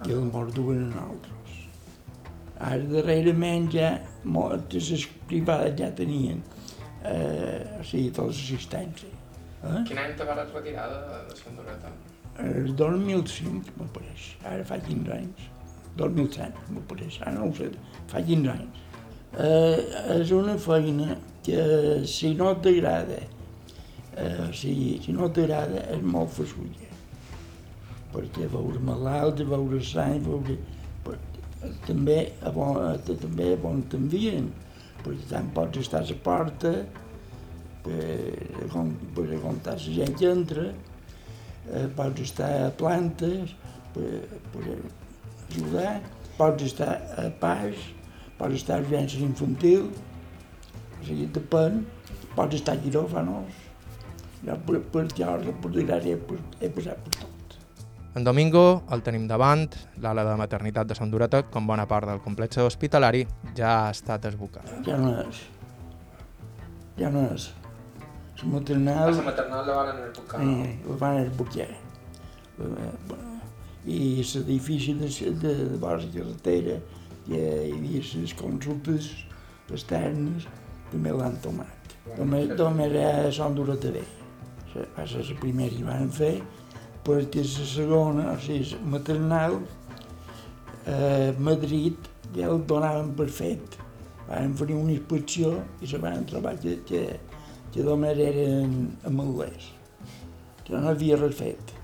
que 0.04 0.12
el 0.12 0.26
mort 0.32 0.54
duen 0.54 0.86
en 0.86 0.96
altres. 1.00 1.36
Ara 2.60 2.84
darrerament 2.92 3.70
ja 3.72 3.94
moltes 4.24 4.90
les 4.92 5.06
privades 5.28 5.78
ja 5.78 5.88
tenien 5.96 6.42
eh, 7.04 7.80
o 7.80 7.84
sigui, 7.84 8.10
tota 8.10 8.28
l'assistència. 8.28 9.08
Eh? 9.60 9.80
Quin 9.88 10.00
any 10.00 10.14
te 10.16 10.26
vas 10.28 10.52
retirar 10.52 10.88
de, 10.92 11.00
de 11.30 11.38
Sant 11.40 11.56
Dureta? 11.56 11.92
El 12.40 12.74
2005, 12.76 13.74
m'ho 13.76 13.88
pareix. 13.94 14.28
Ara 14.48 14.64
fa 14.68 14.78
15 14.80 15.16
anys. 15.16 15.48
2007, 16.00 16.68
m'ho 16.74 16.84
pareix. 16.92 17.18
Ara 17.24 17.34
no 17.38 17.48
ho 17.48 17.56
sé, 17.56 17.70
fa 18.12 18.22
15 18.24 18.52
anys. 18.54 18.86
Eh, 19.30 19.76
és 20.16 20.30
una 20.34 20.56
feina 20.58 21.14
que 21.46 22.02
si 22.10 22.32
no 22.34 22.50
t'agrada, 22.58 23.20
eh, 24.18 24.48
si, 24.52 24.72
si 25.04 25.14
no 25.14 25.28
t'agrada, 25.30 25.84
és 25.94 26.02
molt 26.02 26.32
fasulla. 26.34 26.88
Perquè 28.10 28.48
veure 28.50 28.82
malalt, 28.82 29.44
veure 29.46 29.78
sang, 29.86 30.18
veure... 30.26 30.58
Per, 31.04 31.14
també, 31.86 32.18
a 32.42 32.50
bon, 32.50 32.80
també 33.06 33.52
a 33.54 33.60
bon 33.62 33.84
t'envien, 33.92 34.50
perquè 35.04 35.30
tant 35.30 35.52
pots 35.54 35.78
estar 35.84 36.02
a 36.02 36.08
la 36.10 36.18
porta, 36.26 36.74
per, 37.84 38.08
per 39.14 39.28
comptar 39.44 39.76
la 39.78 39.94
gent 40.00 40.18
que 40.18 40.26
entra, 40.32 40.66
eh, 41.70 41.86
pots 41.96 42.26
estar 42.26 42.50
a 42.66 42.74
plantes 42.82 43.54
per, 43.94 44.10
per 44.50 44.66
ajudar, 44.74 46.00
pots 46.34 46.66
estar 46.66 46.96
a 47.14 47.30
pas, 47.40 47.78
pots 48.40 48.56
estar 48.56 48.78
a 48.78 48.84
urgències 48.84 49.22
infantil, 49.24 49.90
o 51.00 51.04
sigui, 51.04 51.28
depèn, 51.34 51.82
pots 52.36 52.56
estar 52.56 52.78
a 52.78 52.80
quiròfanos, 52.80 53.66
jo 54.46 54.56
per, 54.66 54.80
per 54.94 55.04
teòrica, 55.12 55.54
per 55.60 55.72
dir 55.76 55.86
he, 56.00 56.16
he 56.64 56.72
passat 56.72 57.04
per 57.04 57.18
tot. 57.20 57.56
En 58.18 58.24
Domingo 58.26 58.82
el 58.90 59.04
tenim 59.06 59.28
davant, 59.30 59.68
l'ala 60.02 60.24
de 60.26 60.34
maternitat 60.40 60.88
de 60.90 60.96
Sant 60.98 61.12
Dureta, 61.12 61.44
com 61.46 61.68
bona 61.68 61.86
part 61.86 62.08
del 62.10 62.22
complex 62.24 62.58
hospitalari, 62.64 63.26
ja 63.54 63.74
ha 63.84 63.90
estat 63.94 64.26
esbocada. 64.32 64.80
Ja 64.86 64.96
no 64.98 65.12
és. 65.22 65.44
Ja 66.98 67.10
no 67.14 67.28
és. 67.30 67.52
La 68.40 68.48
maternal... 68.56 69.14
la 69.14 69.26
maternal 69.28 69.66
la 69.68 69.76
van 69.76 70.00
esbocar. 70.08 70.40
Eh, 70.42 70.72
la 70.88 70.96
van 71.04 71.20
esbocar. 71.26 71.68
I 73.86 74.00
l'edifici 74.20 74.96
de, 74.96 75.12
de, 75.30 75.54
de 75.70 75.78
vora 75.80 76.00
la 76.00 76.10
carretera 76.16 76.80
hi 77.28 77.40
havia 77.40 78.00
les 78.22 78.34
consultes 78.38 79.10
externes, 79.70 80.46
també 80.90 81.12
l'han 81.14 81.36
tomat. 81.44 81.94
Només, 82.16 82.54
només 82.58 82.96
a 83.02 83.10
Sant 83.34 83.54
Dureta 83.58 83.92
bé. 83.94 84.04
Va 84.96 85.04
ser 85.06 85.24
la 85.26 85.36
primera 85.40 85.74
que 85.74 85.86
van 85.86 86.10
fer, 86.14 86.34
perquè 87.06 87.44
la 87.44 87.66
segona, 87.72 88.26
o 88.32 88.38
sigui, 88.42 88.78
maternal, 88.94 89.58
a 90.90 90.98
Madrid 91.38 92.08
ja 92.34 92.48
el 92.50 92.62
donaven 92.66 93.12
per 93.18 93.28
fet. 93.40 93.76
Van 94.28 94.54
fer 94.58 94.70
una 94.76 94.94
inspecció 94.94 95.56
i 95.82 95.90
se 95.90 95.98
van 96.02 96.24
trobar 96.30 96.54
que, 96.62 96.76
que, 96.86 97.02
que 97.74 97.84
només 97.86 98.18
eren 98.22 98.76
amalers, 99.10 99.72
que 100.64 100.78
no 100.78 100.94
havia 100.94 101.18
res 101.18 101.36
fet. 101.40 101.74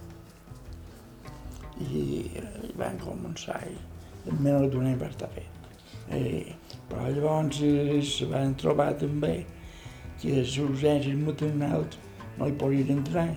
I 1.83 2.31
van 2.79 2.96
començar 3.03 3.59
i 3.68 3.75
menys 4.33 4.71
d'un 4.73 4.87
any 4.87 4.99
va 5.01 5.11
estar 5.12 5.29
fet. 5.35 5.53
Eh, 6.11 6.55
però 6.89 7.09
llavors 7.11 7.61
se 8.12 8.29
van 8.31 8.55
trobar 8.61 8.93
també 9.01 9.35
que 10.21 10.37
les 10.39 10.57
urgències 10.62 11.19
maternals 11.19 11.99
no 12.39 12.49
hi 12.49 12.57
podien 12.61 12.99
entrar 12.99 13.29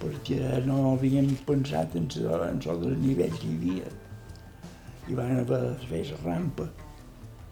perquè 0.00 0.60
no 0.66 0.92
havíem 0.92 1.30
pensat 1.48 1.96
en, 1.98 2.08
els 2.12 2.86
nivells 3.02 3.40
que 3.40 3.48
hi 3.50 3.56
havia 3.58 3.94
i 5.08 5.18
van 5.18 5.38
haver 5.40 5.60
de 5.64 5.90
fer 5.90 6.04
la 6.12 6.22
rampa. 6.24 6.70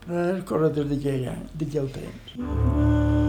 Les 0.09 0.42
coses 0.49 0.75
d'aquell 0.77 1.92
temps. 1.99 2.35
I 2.37 3.23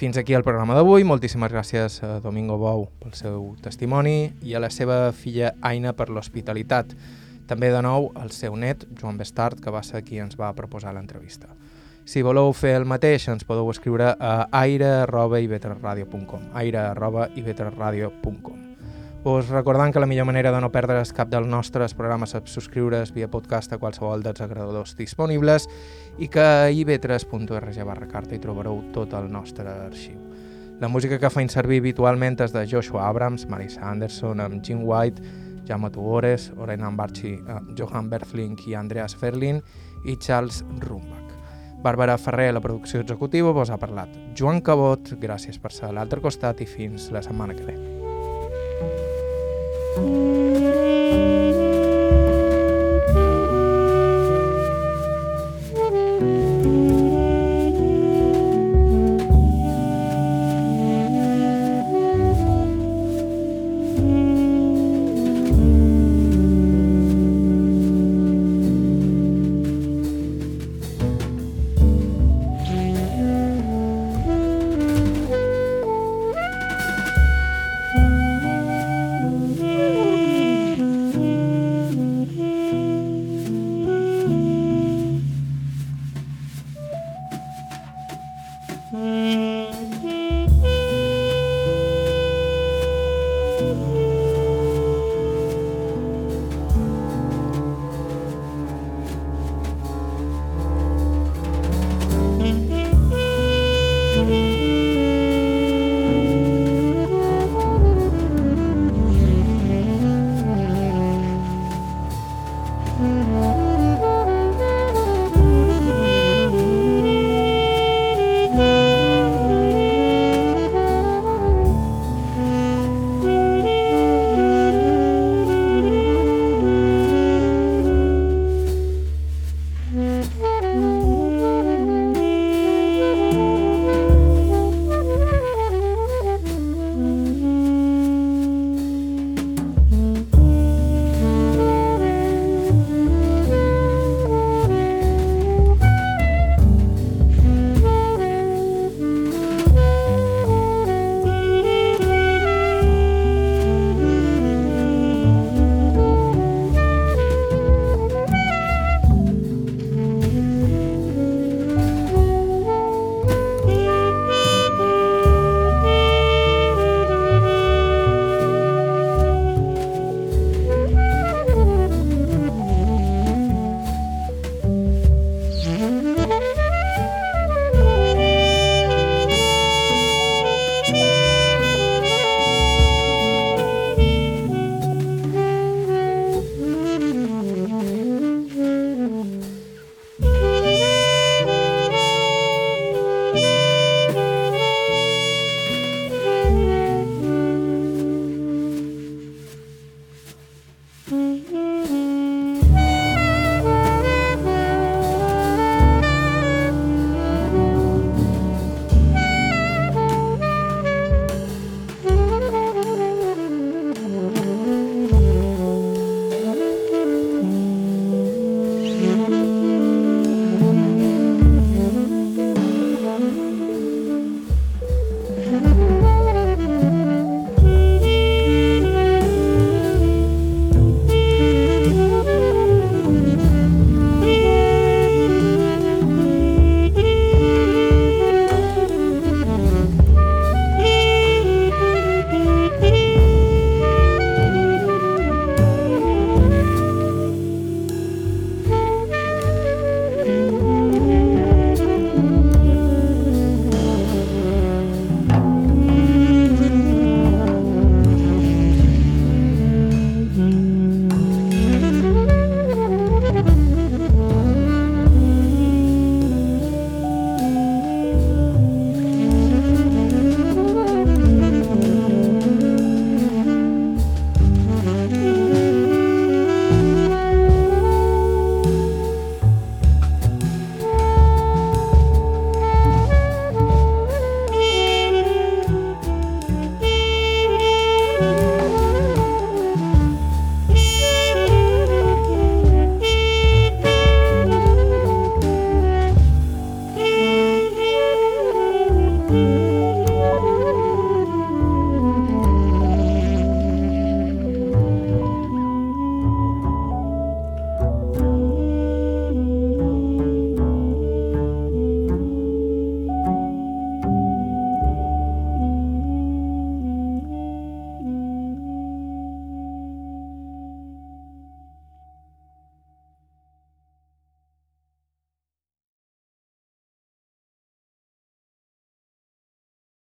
fins 0.00 0.16
aquí 0.16 0.32
el 0.32 0.40
programa 0.42 0.72
d'avui. 0.72 1.04
Moltíssimes 1.04 1.52
gràcies 1.52 2.00
a 2.00 2.24
Domingo 2.24 2.56
Bou 2.56 2.88
pel 3.02 3.12
seu 3.12 3.52
testimoni 3.60 4.32
i 4.40 4.56
a 4.56 4.60
la 4.64 4.72
seva 4.72 5.12
filla 5.12 5.52
Aina 5.60 5.92
per 5.92 6.08
l'hospitalitat. 6.08 6.96
També 7.50 7.68
de 7.68 7.82
nou 7.84 8.08
el 8.16 8.32
seu 8.32 8.56
net, 8.56 8.88
Joan 8.96 9.20
Bestart, 9.20 9.60
que 9.60 9.74
va 9.74 9.82
ser 9.84 10.00
qui 10.06 10.16
ens 10.24 10.40
va 10.40 10.54
proposar 10.56 10.94
l'entrevista. 10.96 11.52
Si 12.08 12.24
voleu 12.24 12.48
fer 12.56 12.78
el 12.78 12.88
mateix, 12.88 13.28
ens 13.28 13.44
podeu 13.44 13.68
escriure 13.74 14.16
a 14.16 14.48
aire.ivetresradio.com 14.62 16.48
aire.ivetresradio.com 16.64 18.69
Us 19.22 19.50
recordant 19.50 19.92
que 19.92 20.00
la 20.00 20.06
millor 20.06 20.24
manera 20.24 20.50
de 20.50 20.60
no 20.64 20.70
perdre's 20.72 21.10
cap 21.12 21.28
dels 21.28 21.44
nostres 21.46 21.92
programes 21.92 22.32
és 22.38 22.54
subscriure's 22.54 23.10
via 23.12 23.28
podcast 23.28 23.74
a 23.74 23.78
qualsevol 23.78 24.22
dels 24.24 24.40
agradadors 24.40 24.94
disponibles 24.96 25.66
i 26.16 26.30
que 26.32 26.40
a 26.40 26.70
ivetres.org 26.72 27.82
barra 27.84 28.08
carta 28.08 28.34
hi 28.34 28.40
trobareu 28.40 28.80
tot 28.94 29.12
el 29.12 29.28
nostre 29.28 29.68
arxiu. 29.68 30.16
La 30.80 30.88
música 30.88 31.18
que 31.20 31.28
faig 31.28 31.52
servir 31.52 31.82
habitualment 31.82 32.40
és 32.40 32.56
de 32.56 32.64
Joshua 32.64 33.10
Abrams, 33.10 33.44
Marisa 33.44 33.84
Anderson, 33.90 34.40
amb 34.40 34.64
Jim 34.64 34.80
White, 34.88 35.20
Jaume 35.68 35.92
Tugores, 35.92 36.48
Orena 36.56 36.88
Ambarchi, 36.88 37.36
Johan 37.76 38.08
Berflink 38.08 38.64
i 38.72 38.74
Andreas 38.74 39.14
Ferlin 39.14 39.60
i 40.08 40.16
Charles 40.16 40.64
Rumbach. 40.80 41.28
Bàrbara 41.84 42.16
Ferrer, 42.16 42.54
la 42.54 42.64
producció 42.64 43.04
executiva, 43.04 43.52
vos 43.52 43.68
ha 43.68 43.76
parlat. 43.76 44.16
Joan 44.32 44.64
Cabot, 44.64 45.12
gràcies 45.20 45.60
per 45.60 45.76
ser 45.76 45.90
a 45.92 45.96
l'altre 45.96 46.24
costat 46.24 46.64
i 46.64 46.68
fins 46.68 47.12
la 47.12 47.20
setmana 47.20 47.56
que 47.56 47.68
ve. 47.68 47.89
Música 49.96 50.49